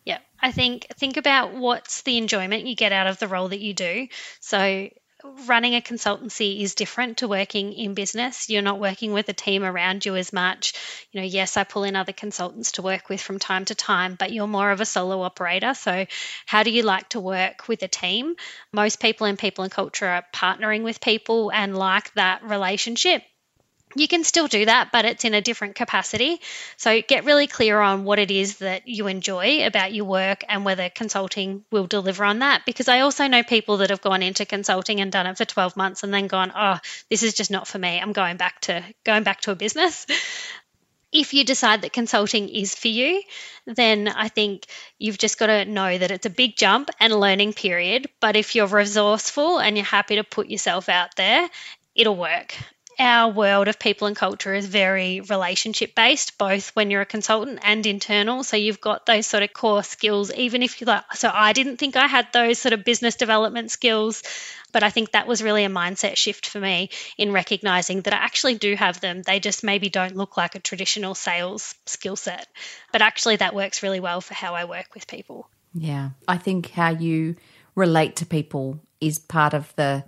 Yeah. 0.03 0.19
I 0.41 0.51
think 0.51 0.87
think 0.97 1.15
about 1.15 1.53
what's 1.53 2.01
the 2.01 2.17
enjoyment 2.17 2.67
you 2.67 2.75
get 2.75 2.91
out 2.91 3.07
of 3.07 3.17
the 3.17 3.29
role 3.29 3.47
that 3.47 3.61
you 3.61 3.73
do. 3.73 4.09
So 4.41 4.89
running 5.47 5.75
a 5.75 5.81
consultancy 5.81 6.61
is 6.61 6.75
different 6.75 7.17
to 7.17 7.27
working 7.27 7.73
in 7.73 7.93
business. 7.93 8.49
You're 8.49 8.61
not 8.61 8.79
working 8.79 9.13
with 9.13 9.29
a 9.29 9.33
team 9.33 9.63
around 9.63 10.05
you 10.05 10.15
as 10.15 10.33
much. 10.33 10.73
You 11.11 11.21
know, 11.21 11.25
yes, 11.27 11.57
I 11.57 11.63
pull 11.63 11.83
in 11.83 11.95
other 11.95 12.13
consultants 12.13 12.73
to 12.73 12.81
work 12.81 13.09
with 13.09 13.21
from 13.21 13.39
time 13.39 13.65
to 13.65 13.75
time, 13.75 14.15
but 14.15 14.31
you're 14.31 14.47
more 14.47 14.71
of 14.71 14.81
a 14.81 14.85
solo 14.85 15.21
operator. 15.21 15.73
So, 15.73 16.05
how 16.45 16.63
do 16.63 16.71
you 16.71 16.83
like 16.83 17.09
to 17.09 17.19
work 17.19 17.67
with 17.67 17.83
a 17.83 17.87
team? 17.87 18.35
Most 18.71 18.99
people 18.99 19.27
in 19.27 19.37
people 19.37 19.63
and 19.63 19.71
culture 19.71 20.07
are 20.07 20.25
partnering 20.33 20.83
with 20.83 21.01
people 21.01 21.51
and 21.51 21.77
like 21.77 22.13
that 22.13 22.43
relationship 22.43 23.23
you 23.99 24.07
can 24.07 24.23
still 24.23 24.47
do 24.47 24.65
that, 24.65 24.91
but 24.91 25.05
it's 25.05 25.25
in 25.25 25.33
a 25.33 25.41
different 25.41 25.75
capacity. 25.75 26.39
So 26.77 27.01
get 27.01 27.25
really 27.25 27.47
clear 27.47 27.79
on 27.79 28.03
what 28.03 28.19
it 28.19 28.31
is 28.31 28.57
that 28.57 28.87
you 28.87 29.07
enjoy 29.07 29.65
about 29.65 29.93
your 29.93 30.05
work 30.05 30.43
and 30.47 30.65
whether 30.65 30.89
consulting 30.89 31.63
will 31.71 31.87
deliver 31.87 32.23
on 32.25 32.39
that. 32.39 32.63
Because 32.65 32.87
I 32.87 33.01
also 33.01 33.27
know 33.27 33.43
people 33.43 33.77
that 33.77 33.89
have 33.89 34.01
gone 34.01 34.23
into 34.23 34.45
consulting 34.45 34.99
and 34.99 35.11
done 35.11 35.27
it 35.27 35.37
for 35.37 35.45
12 35.45 35.77
months 35.77 36.03
and 36.03 36.13
then 36.13 36.27
gone, 36.27 36.51
oh, 36.55 36.79
this 37.09 37.23
is 37.23 37.33
just 37.33 37.51
not 37.51 37.67
for 37.67 37.79
me. 37.79 37.99
I'm 37.99 38.13
going 38.13 38.37
back 38.37 38.61
to 38.61 38.83
going 39.05 39.23
back 39.23 39.41
to 39.41 39.51
a 39.51 39.55
business. 39.55 40.05
If 41.11 41.33
you 41.33 41.45
decide 41.45 41.81
that 41.81 41.93
consulting 41.93 42.49
is 42.49 42.75
for 42.75 42.89
you, 42.89 43.21
then 43.65 44.09
I 44.09 44.27
think 44.27 44.65
you've 44.99 45.17
just 45.17 45.39
got 45.39 45.47
to 45.47 45.63
know 45.63 45.97
that 45.97 46.11
it's 46.11 46.25
a 46.25 46.29
big 46.29 46.57
jump 46.57 46.89
and 46.99 47.13
a 47.13 47.17
learning 47.17 47.53
period. 47.53 48.07
But 48.19 48.35
if 48.35 48.55
you're 48.55 48.67
resourceful 48.67 49.59
and 49.59 49.77
you're 49.77 49.85
happy 49.85 50.17
to 50.17 50.23
put 50.25 50.47
yourself 50.47 50.89
out 50.89 51.15
there, 51.15 51.47
it'll 51.95 52.17
work 52.17 52.55
our 52.99 53.31
world 53.31 53.67
of 53.67 53.79
people 53.79 54.07
and 54.07 54.15
culture 54.15 54.53
is 54.53 54.65
very 54.65 55.21
relationship 55.21 55.93
based, 55.93 56.37
both 56.37 56.69
when 56.75 56.89
you're 56.89 57.01
a 57.01 57.05
consultant 57.05 57.59
and 57.63 57.85
internal. 57.85 58.43
So 58.43 58.57
you've 58.57 58.81
got 58.81 59.05
those 59.05 59.27
sort 59.27 59.43
of 59.43 59.53
core 59.53 59.83
skills, 59.83 60.31
even 60.33 60.63
if 60.63 60.81
you 60.81 60.87
like. 60.87 61.03
So 61.15 61.29
I 61.33 61.53
didn't 61.53 61.77
think 61.77 61.95
I 61.95 62.07
had 62.07 62.27
those 62.33 62.59
sort 62.59 62.73
of 62.73 62.83
business 62.83 63.15
development 63.15 63.71
skills, 63.71 64.23
but 64.71 64.83
I 64.83 64.89
think 64.89 65.11
that 65.11 65.27
was 65.27 65.43
really 65.43 65.63
a 65.63 65.69
mindset 65.69 66.17
shift 66.17 66.47
for 66.47 66.59
me 66.59 66.89
in 67.17 67.31
recognizing 67.31 68.01
that 68.01 68.13
I 68.13 68.17
actually 68.17 68.55
do 68.55 68.75
have 68.75 68.99
them. 68.99 69.21
They 69.21 69.39
just 69.39 69.63
maybe 69.63 69.89
don't 69.89 70.15
look 70.15 70.37
like 70.37 70.55
a 70.55 70.59
traditional 70.59 71.15
sales 71.15 71.75
skill 71.85 72.15
set, 72.15 72.47
but 72.91 73.01
actually 73.01 73.37
that 73.37 73.55
works 73.55 73.83
really 73.83 73.99
well 73.99 74.21
for 74.21 74.33
how 74.33 74.55
I 74.55 74.65
work 74.65 74.93
with 74.93 75.07
people. 75.07 75.49
Yeah. 75.73 76.09
I 76.27 76.37
think 76.37 76.71
how 76.71 76.89
you 76.89 77.35
relate 77.75 78.15
to 78.17 78.25
people 78.25 78.79
is 78.99 79.19
part 79.19 79.53
of 79.53 79.71
the, 79.75 80.03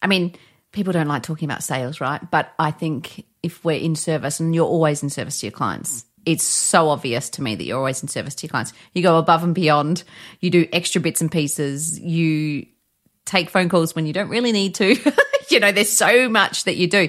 I 0.00 0.06
mean, 0.06 0.36
people 0.72 0.92
don't 0.92 1.08
like 1.08 1.22
talking 1.22 1.46
about 1.46 1.62
sales, 1.62 2.00
right? 2.00 2.20
But 2.30 2.52
I 2.58 2.70
think 2.70 3.24
if 3.42 3.64
we're 3.64 3.80
in 3.80 3.96
service 3.96 4.40
and 4.40 4.54
you're 4.54 4.66
always 4.66 5.02
in 5.02 5.10
service 5.10 5.40
to 5.40 5.46
your 5.46 5.52
clients, 5.52 6.04
it's 6.26 6.44
so 6.44 6.88
obvious 6.90 7.30
to 7.30 7.42
me 7.42 7.54
that 7.54 7.64
you're 7.64 7.78
always 7.78 8.02
in 8.02 8.08
service 8.08 8.34
to 8.36 8.46
your 8.46 8.50
clients. 8.50 8.72
You 8.92 9.02
go 9.02 9.18
above 9.18 9.42
and 9.42 9.54
beyond, 9.54 10.04
you 10.40 10.50
do 10.50 10.68
extra 10.72 11.00
bits 11.00 11.20
and 11.20 11.32
pieces, 11.32 11.98
you 11.98 12.66
take 13.24 13.50
phone 13.50 13.68
calls 13.68 13.94
when 13.94 14.06
you 14.06 14.12
don't 14.12 14.28
really 14.28 14.52
need 14.52 14.74
to. 14.76 14.96
you 15.48 15.60
know, 15.60 15.72
there's 15.72 15.90
so 15.90 16.28
much 16.28 16.64
that 16.64 16.76
you 16.76 16.88
do. 16.88 17.08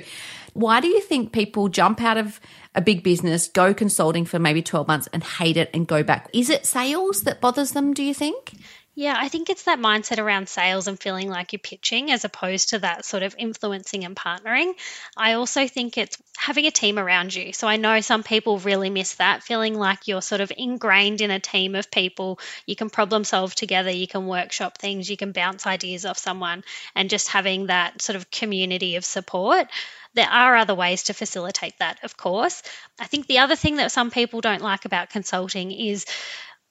Why 0.54 0.80
do 0.82 0.88
you 0.88 1.02
think 1.02 1.32
people 1.32 1.70
jump 1.70 2.02
out 2.02 2.18
of 2.18 2.40
a 2.76 2.82
big 2.82 3.04
business, 3.04 3.48
go 3.48 3.74
consulting 3.74 4.26
for 4.26 4.40
maybe 4.40 4.62
12 4.62 4.88
months 4.88 5.10
and 5.14 5.24
hate 5.24 5.58
it 5.58 5.70
and 5.74 5.88
go 5.88 6.04
back? 6.04 6.30
Is 6.34 6.50
it 6.50 6.66
sales 6.66 7.24
that 7.24 7.42
bothers 7.42 7.72
them, 7.72 7.94
do 7.94 8.04
you 8.04 8.14
think? 8.14 8.54
Yeah, 8.94 9.16
I 9.18 9.30
think 9.30 9.50
it's 9.50 9.64
that 9.64 9.80
mindset 9.80 10.20
around 10.20 10.50
sales 10.50 10.90
and 10.90 11.00
feeling 11.00 11.30
like 11.30 11.54
you're 11.54 11.60
pitching 11.60 12.12
as 12.12 12.26
opposed 12.26 12.70
to 12.70 12.80
that 12.80 13.06
sort 13.06 13.24
of 13.24 13.34
influencing 13.38 14.04
and 14.04 14.18
partnering. 14.18 14.74
I 15.16 15.34
also 15.34 15.66
think 15.66 15.98
it's 15.98 16.18
having 16.38 16.66
a 16.66 16.72
team 16.72 17.00
around 17.00 17.34
you. 17.34 17.54
So 17.54 17.70
I 17.70 17.78
know 17.78 18.02
some 18.02 18.22
people 18.22 18.60
really 18.60 18.90
miss 18.90 19.16
that, 19.16 19.44
feeling 19.44 19.76
like 19.76 20.10
you're 20.10 20.22
sort 20.22 20.42
of 20.42 20.52
ingrained 20.56 21.22
in 21.22 21.32
a 21.32 21.40
team 21.40 21.76
of 21.76 21.90
people. 21.90 22.40
You 22.66 22.76
can 22.76 22.90
problem 22.90 23.24
solve 23.24 23.56
together, 23.56 23.92
you 23.92 24.08
can 24.08 24.28
workshop 24.28 24.78
things, 24.78 25.10
you 25.10 25.16
can 25.16 25.32
bounce 25.32 25.66
ideas 25.66 26.06
off 26.06 26.18
someone, 26.18 26.66
and 26.94 27.10
just 27.10 27.30
having 27.30 27.68
that 27.68 28.02
sort 28.02 28.18
of 28.18 28.30
community 28.30 28.98
of 28.98 29.06
support. 29.06 29.68
There 30.16 30.28
are 30.28 30.58
other 30.58 30.76
ways 30.76 31.04
to 31.04 31.14
facilitate 31.14 31.80
that, 31.80 32.04
of 32.04 32.18
course. 32.18 32.62
I 33.00 33.06
think 33.06 33.28
the 33.28 33.40
other 33.40 33.56
thing 33.56 33.78
that 33.78 33.94
some 33.94 34.12
people 34.12 34.42
don't 34.42 34.62
like 34.62 34.84
about 34.84 35.12
consulting 35.12 35.72
is 35.72 36.06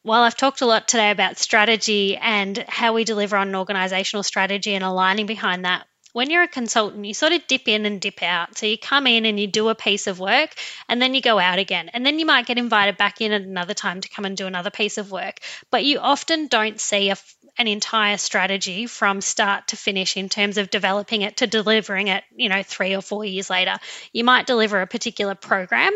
while 0.03 0.23
I've 0.23 0.37
talked 0.37 0.63
a 0.63 0.67
lot 0.67 0.89
today 0.89 1.11
about 1.11 1.39
strategy 1.39 2.17
and 2.17 2.57
how 2.69 2.95
we 2.95 3.05
deliver 3.05 3.37
on 3.37 3.49
an 3.49 3.57
organizational 3.57 4.23
strategy 4.23 4.75
and 4.75 4.85
aligning 4.85 5.27
behind 5.27 5.65
that, 5.65 5.87
when 6.13 6.31
you're 6.31 6.43
a 6.43 6.49
consultant, 6.49 7.05
you 7.05 7.15
sort 7.15 7.33
of 7.33 7.47
dip 7.47 7.69
in 7.69 7.87
and 7.87 8.01
dip 8.01 8.23
out. 8.23 8.59
So 8.59 8.67
you 8.67 8.77
come 8.77 9.07
in 9.07 9.27
and 9.27 9.39
you 9.39 9.47
do 9.47 9.69
a 9.69 9.75
piece 9.75 10.07
of 10.07 10.19
work 10.19 10.55
and 10.89 11.01
then 11.01 11.15
you 11.15 11.21
go 11.21 11.39
out 11.39 11.59
again. 11.59 11.89
And 11.93 12.05
then 12.05 12.19
you 12.19 12.27
might 12.27 12.47
get 12.47 12.59
invited 12.59 12.97
back 12.97 13.21
in 13.21 13.33
at 13.33 13.43
another 13.43 13.75
time 13.75 14.01
to 14.01 14.09
come 14.09 14.25
and 14.25 14.37
do 14.37 14.47
another 14.47 14.71
piece 14.71 14.99
of 14.99 15.13
work. 15.13 15.39
But 15.71 15.85
you 15.85 16.01
often 16.01 16.49
don't 16.49 16.81
see 16.81 17.11
a, 17.11 17.17
an 17.59 17.69
entire 17.69 18.17
strategy 18.17 18.87
from 18.87 19.21
start 19.21 19.69
to 19.69 19.77
finish 19.77 20.17
in 20.17 20.29
terms 20.29 20.59
of 20.59 20.71
developing 20.71 21.23
it 21.23 21.37
to 21.39 21.47
delivering 21.47 22.09
it, 22.09 22.25
you 22.35 22.49
know, 22.49 22.63
three 22.65 22.97
or 22.97 23.03
four 23.03 23.25
years 23.25 23.49
later. 23.49 23.77
You 24.13 24.25
might 24.25 24.47
deliver 24.47 24.81
a 24.81 24.87
particular 24.89 25.37
program 25.37 25.93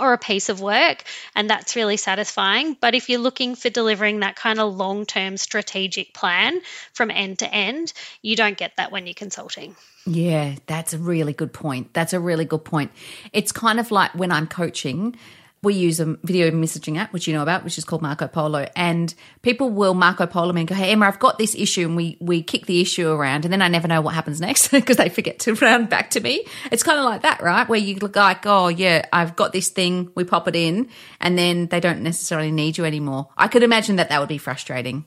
or 0.00 0.12
a 0.12 0.18
piece 0.18 0.48
of 0.48 0.60
work, 0.60 1.04
and 1.34 1.50
that's 1.50 1.76
really 1.76 1.96
satisfying. 1.96 2.76
But 2.80 2.94
if 2.94 3.08
you're 3.08 3.20
looking 3.20 3.54
for 3.54 3.70
delivering 3.70 4.20
that 4.20 4.36
kind 4.36 4.58
of 4.58 4.74
long 4.74 5.06
term 5.06 5.36
strategic 5.36 6.14
plan 6.14 6.60
from 6.92 7.10
end 7.10 7.40
to 7.40 7.54
end, 7.54 7.92
you 8.22 8.36
don't 8.36 8.56
get 8.56 8.72
that 8.76 8.90
when 8.90 9.06
you're 9.06 9.14
consulting. 9.14 9.76
Yeah, 10.06 10.56
that's 10.66 10.94
a 10.94 10.98
really 10.98 11.32
good 11.32 11.52
point. 11.52 11.92
That's 11.92 12.12
a 12.12 12.20
really 12.20 12.44
good 12.44 12.64
point. 12.64 12.90
It's 13.32 13.52
kind 13.52 13.78
of 13.78 13.90
like 13.90 14.14
when 14.14 14.32
I'm 14.32 14.46
coaching, 14.46 15.14
we 15.62 15.74
use 15.74 16.00
a 16.00 16.16
video 16.24 16.50
messaging 16.50 16.96
app, 16.96 17.12
which 17.12 17.26
you 17.26 17.34
know 17.34 17.42
about, 17.42 17.64
which 17.64 17.76
is 17.76 17.84
called 17.84 18.00
Marco 18.00 18.26
Polo. 18.26 18.66
And 18.74 19.14
people 19.42 19.68
will 19.68 19.92
Marco 19.92 20.26
Polo 20.26 20.52
me 20.52 20.62
and 20.62 20.68
go, 20.68 20.74
Hey, 20.74 20.92
Emma, 20.92 21.06
I've 21.06 21.18
got 21.18 21.36
this 21.38 21.54
issue. 21.54 21.86
And 21.86 21.96
we, 21.96 22.16
we 22.20 22.42
kick 22.42 22.66
the 22.66 22.80
issue 22.80 23.10
around. 23.10 23.44
And 23.44 23.52
then 23.52 23.60
I 23.60 23.68
never 23.68 23.86
know 23.86 24.00
what 24.00 24.14
happens 24.14 24.40
next 24.40 24.68
because 24.70 24.96
they 24.96 25.10
forget 25.10 25.38
to 25.40 25.54
round 25.60 25.90
back 25.90 26.10
to 26.10 26.20
me. 26.20 26.44
It's 26.70 26.82
kind 26.82 26.98
of 26.98 27.04
like 27.04 27.22
that, 27.22 27.42
right? 27.42 27.68
Where 27.68 27.78
you 27.78 27.96
look 27.96 28.16
like, 28.16 28.46
Oh, 28.46 28.68
yeah, 28.68 29.06
I've 29.12 29.36
got 29.36 29.52
this 29.52 29.68
thing. 29.68 30.10
We 30.14 30.24
pop 30.24 30.48
it 30.48 30.56
in 30.56 30.88
and 31.20 31.36
then 31.36 31.66
they 31.66 31.80
don't 31.80 32.02
necessarily 32.02 32.50
need 32.50 32.78
you 32.78 32.86
anymore. 32.86 33.28
I 33.36 33.48
could 33.48 33.62
imagine 33.62 33.96
that 33.96 34.08
that 34.08 34.20
would 34.20 34.28
be 34.28 34.38
frustrating. 34.38 35.04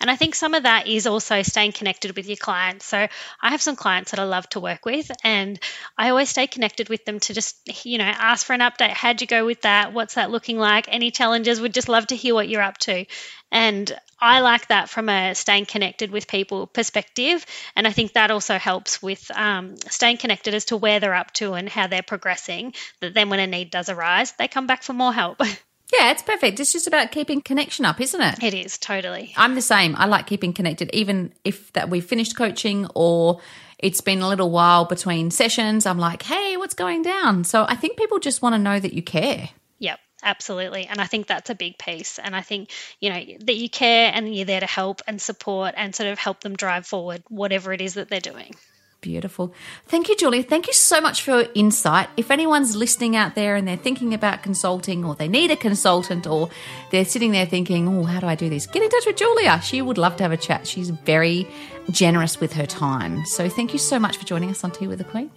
And 0.00 0.10
I 0.10 0.16
think 0.16 0.34
some 0.34 0.54
of 0.54 0.62
that 0.64 0.86
is 0.86 1.06
also 1.06 1.42
staying 1.42 1.72
connected 1.72 2.16
with 2.16 2.26
your 2.26 2.36
clients. 2.36 2.86
So 2.86 3.08
I 3.40 3.50
have 3.50 3.62
some 3.62 3.76
clients 3.76 4.10
that 4.10 4.20
I 4.20 4.24
love 4.24 4.48
to 4.50 4.60
work 4.60 4.84
with, 4.84 5.10
and 5.24 5.58
I 5.96 6.10
always 6.10 6.28
stay 6.28 6.46
connected 6.46 6.88
with 6.88 7.04
them 7.04 7.20
to 7.20 7.34
just, 7.34 7.84
you 7.84 7.98
know, 7.98 8.04
ask 8.04 8.46
for 8.46 8.52
an 8.52 8.60
update. 8.60 8.90
How'd 8.90 9.20
you 9.20 9.26
go 9.26 9.44
with 9.44 9.62
that? 9.62 9.92
What's 9.92 10.14
that 10.14 10.30
looking 10.30 10.58
like? 10.58 10.86
Any 10.88 11.10
challenges? 11.10 11.60
Would 11.60 11.74
just 11.74 11.88
love 11.88 12.06
to 12.08 12.16
hear 12.16 12.34
what 12.34 12.48
you're 12.48 12.62
up 12.62 12.78
to. 12.78 13.04
And 13.50 13.98
I 14.20 14.40
like 14.40 14.68
that 14.68 14.90
from 14.90 15.08
a 15.08 15.34
staying 15.34 15.66
connected 15.66 16.10
with 16.10 16.28
people 16.28 16.66
perspective. 16.66 17.44
And 17.76 17.86
I 17.86 17.92
think 17.92 18.12
that 18.12 18.30
also 18.30 18.58
helps 18.58 19.02
with 19.02 19.30
um, 19.34 19.76
staying 19.88 20.18
connected 20.18 20.54
as 20.54 20.66
to 20.66 20.76
where 20.76 21.00
they're 21.00 21.14
up 21.14 21.32
to 21.34 21.54
and 21.54 21.68
how 21.68 21.86
they're 21.86 22.02
progressing. 22.02 22.74
That 23.00 23.14
then 23.14 23.30
when 23.30 23.40
a 23.40 23.46
need 23.46 23.70
does 23.70 23.88
arise, 23.88 24.32
they 24.32 24.48
come 24.48 24.66
back 24.66 24.82
for 24.82 24.92
more 24.92 25.12
help. 25.12 25.40
Yeah, 25.92 26.10
it's 26.10 26.22
perfect. 26.22 26.60
It's 26.60 26.72
just 26.72 26.86
about 26.86 27.12
keeping 27.12 27.40
connection 27.40 27.84
up, 27.84 28.00
isn't 28.00 28.20
it? 28.20 28.42
It 28.42 28.54
is, 28.54 28.76
totally. 28.78 29.32
I'm 29.36 29.54
the 29.54 29.62
same. 29.62 29.96
I 29.96 30.06
like 30.06 30.26
keeping 30.26 30.52
connected, 30.52 30.90
even 30.92 31.32
if 31.44 31.72
that 31.72 31.88
we've 31.88 32.04
finished 32.04 32.36
coaching 32.36 32.86
or 32.94 33.40
it's 33.78 34.00
been 34.00 34.20
a 34.20 34.28
little 34.28 34.50
while 34.50 34.84
between 34.84 35.30
sessions. 35.30 35.86
I'm 35.86 35.98
like, 35.98 36.22
hey, 36.22 36.56
what's 36.56 36.74
going 36.74 37.02
down? 37.02 37.44
So 37.44 37.64
I 37.66 37.74
think 37.74 37.96
people 37.96 38.18
just 38.18 38.42
want 38.42 38.54
to 38.54 38.58
know 38.58 38.78
that 38.78 38.92
you 38.92 39.02
care. 39.02 39.48
Yep. 39.78 39.98
Absolutely. 40.22 40.86
And 40.86 41.00
I 41.00 41.06
think 41.06 41.28
that's 41.28 41.48
a 41.48 41.54
big 41.54 41.78
piece. 41.78 42.18
And 42.18 42.34
I 42.34 42.40
think, 42.40 42.70
you 43.00 43.10
know, 43.10 43.24
that 43.44 43.54
you 43.54 43.70
care 43.70 44.10
and 44.12 44.34
you're 44.34 44.46
there 44.46 44.58
to 44.58 44.66
help 44.66 45.00
and 45.06 45.22
support 45.22 45.74
and 45.76 45.94
sort 45.94 46.08
of 46.08 46.18
help 46.18 46.40
them 46.40 46.56
drive 46.56 46.86
forward, 46.86 47.22
whatever 47.28 47.72
it 47.72 47.80
is 47.80 47.94
that 47.94 48.08
they're 48.08 48.18
doing. 48.18 48.54
Beautiful. 49.00 49.54
Thank 49.86 50.08
you, 50.08 50.16
Julie. 50.16 50.42
Thank 50.42 50.66
you 50.66 50.72
so 50.72 51.00
much 51.00 51.22
for 51.22 51.42
your 51.42 51.50
insight. 51.54 52.08
If 52.16 52.32
anyone's 52.32 52.74
listening 52.74 53.14
out 53.14 53.36
there 53.36 53.54
and 53.54 53.66
they're 53.66 53.76
thinking 53.76 54.12
about 54.12 54.42
consulting 54.42 55.04
or 55.04 55.14
they 55.14 55.28
need 55.28 55.52
a 55.52 55.56
consultant 55.56 56.26
or 56.26 56.50
they're 56.90 57.04
sitting 57.04 57.30
there 57.30 57.46
thinking, 57.46 57.86
oh, 57.86 58.02
how 58.02 58.18
do 58.18 58.26
I 58.26 58.34
do 58.34 58.48
this? 58.48 58.66
Get 58.66 58.82
in 58.82 58.90
touch 58.90 59.06
with 59.06 59.16
Julia. 59.16 59.60
She 59.62 59.80
would 59.80 59.98
love 59.98 60.16
to 60.16 60.24
have 60.24 60.32
a 60.32 60.36
chat. 60.36 60.66
She's 60.66 60.90
very 60.90 61.46
generous 61.90 62.40
with 62.40 62.52
her 62.54 62.66
time. 62.66 63.24
So 63.24 63.48
thank 63.48 63.72
you 63.72 63.78
so 63.78 64.00
much 64.00 64.16
for 64.16 64.24
joining 64.24 64.50
us 64.50 64.64
on 64.64 64.72
Tea 64.72 64.88
with 64.88 64.98
the 64.98 65.04
Queen. 65.04 65.30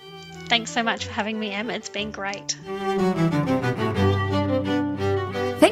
Thanks 0.50 0.71
so 0.71 0.82
much 0.82 1.06
for 1.06 1.12
having 1.12 1.39
me, 1.39 1.52
Em. 1.52 1.69
It's 1.69 1.89
been 1.89 2.12
great. 2.12 2.58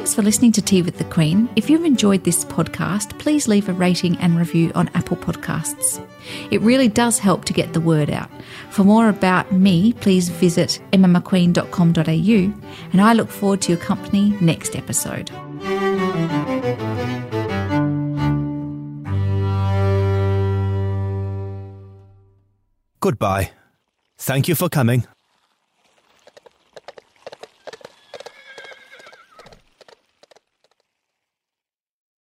Thanks 0.00 0.14
for 0.14 0.22
listening 0.22 0.52
to 0.52 0.62
Tea 0.62 0.80
with 0.80 0.96
the 0.96 1.04
Queen. 1.04 1.46
If 1.56 1.68
you've 1.68 1.84
enjoyed 1.84 2.24
this 2.24 2.42
podcast, 2.46 3.18
please 3.18 3.46
leave 3.46 3.68
a 3.68 3.74
rating 3.74 4.16
and 4.16 4.38
review 4.38 4.72
on 4.74 4.88
Apple 4.94 5.18
Podcasts. 5.18 6.02
It 6.50 6.62
really 6.62 6.88
does 6.88 7.18
help 7.18 7.44
to 7.44 7.52
get 7.52 7.74
the 7.74 7.82
word 7.82 8.08
out. 8.08 8.30
For 8.70 8.82
more 8.82 9.10
about 9.10 9.52
me, 9.52 9.92
please 9.92 10.30
visit 10.30 10.80
emmamcqueen.com.au 10.92 12.88
and 12.92 13.00
I 13.02 13.12
look 13.12 13.28
forward 13.28 13.60
to 13.60 13.72
your 13.72 13.80
company 13.82 14.30
next 14.40 14.74
episode. 14.74 15.30
Goodbye. 23.00 23.50
Thank 24.16 24.48
you 24.48 24.54
for 24.54 24.70
coming. 24.70 25.06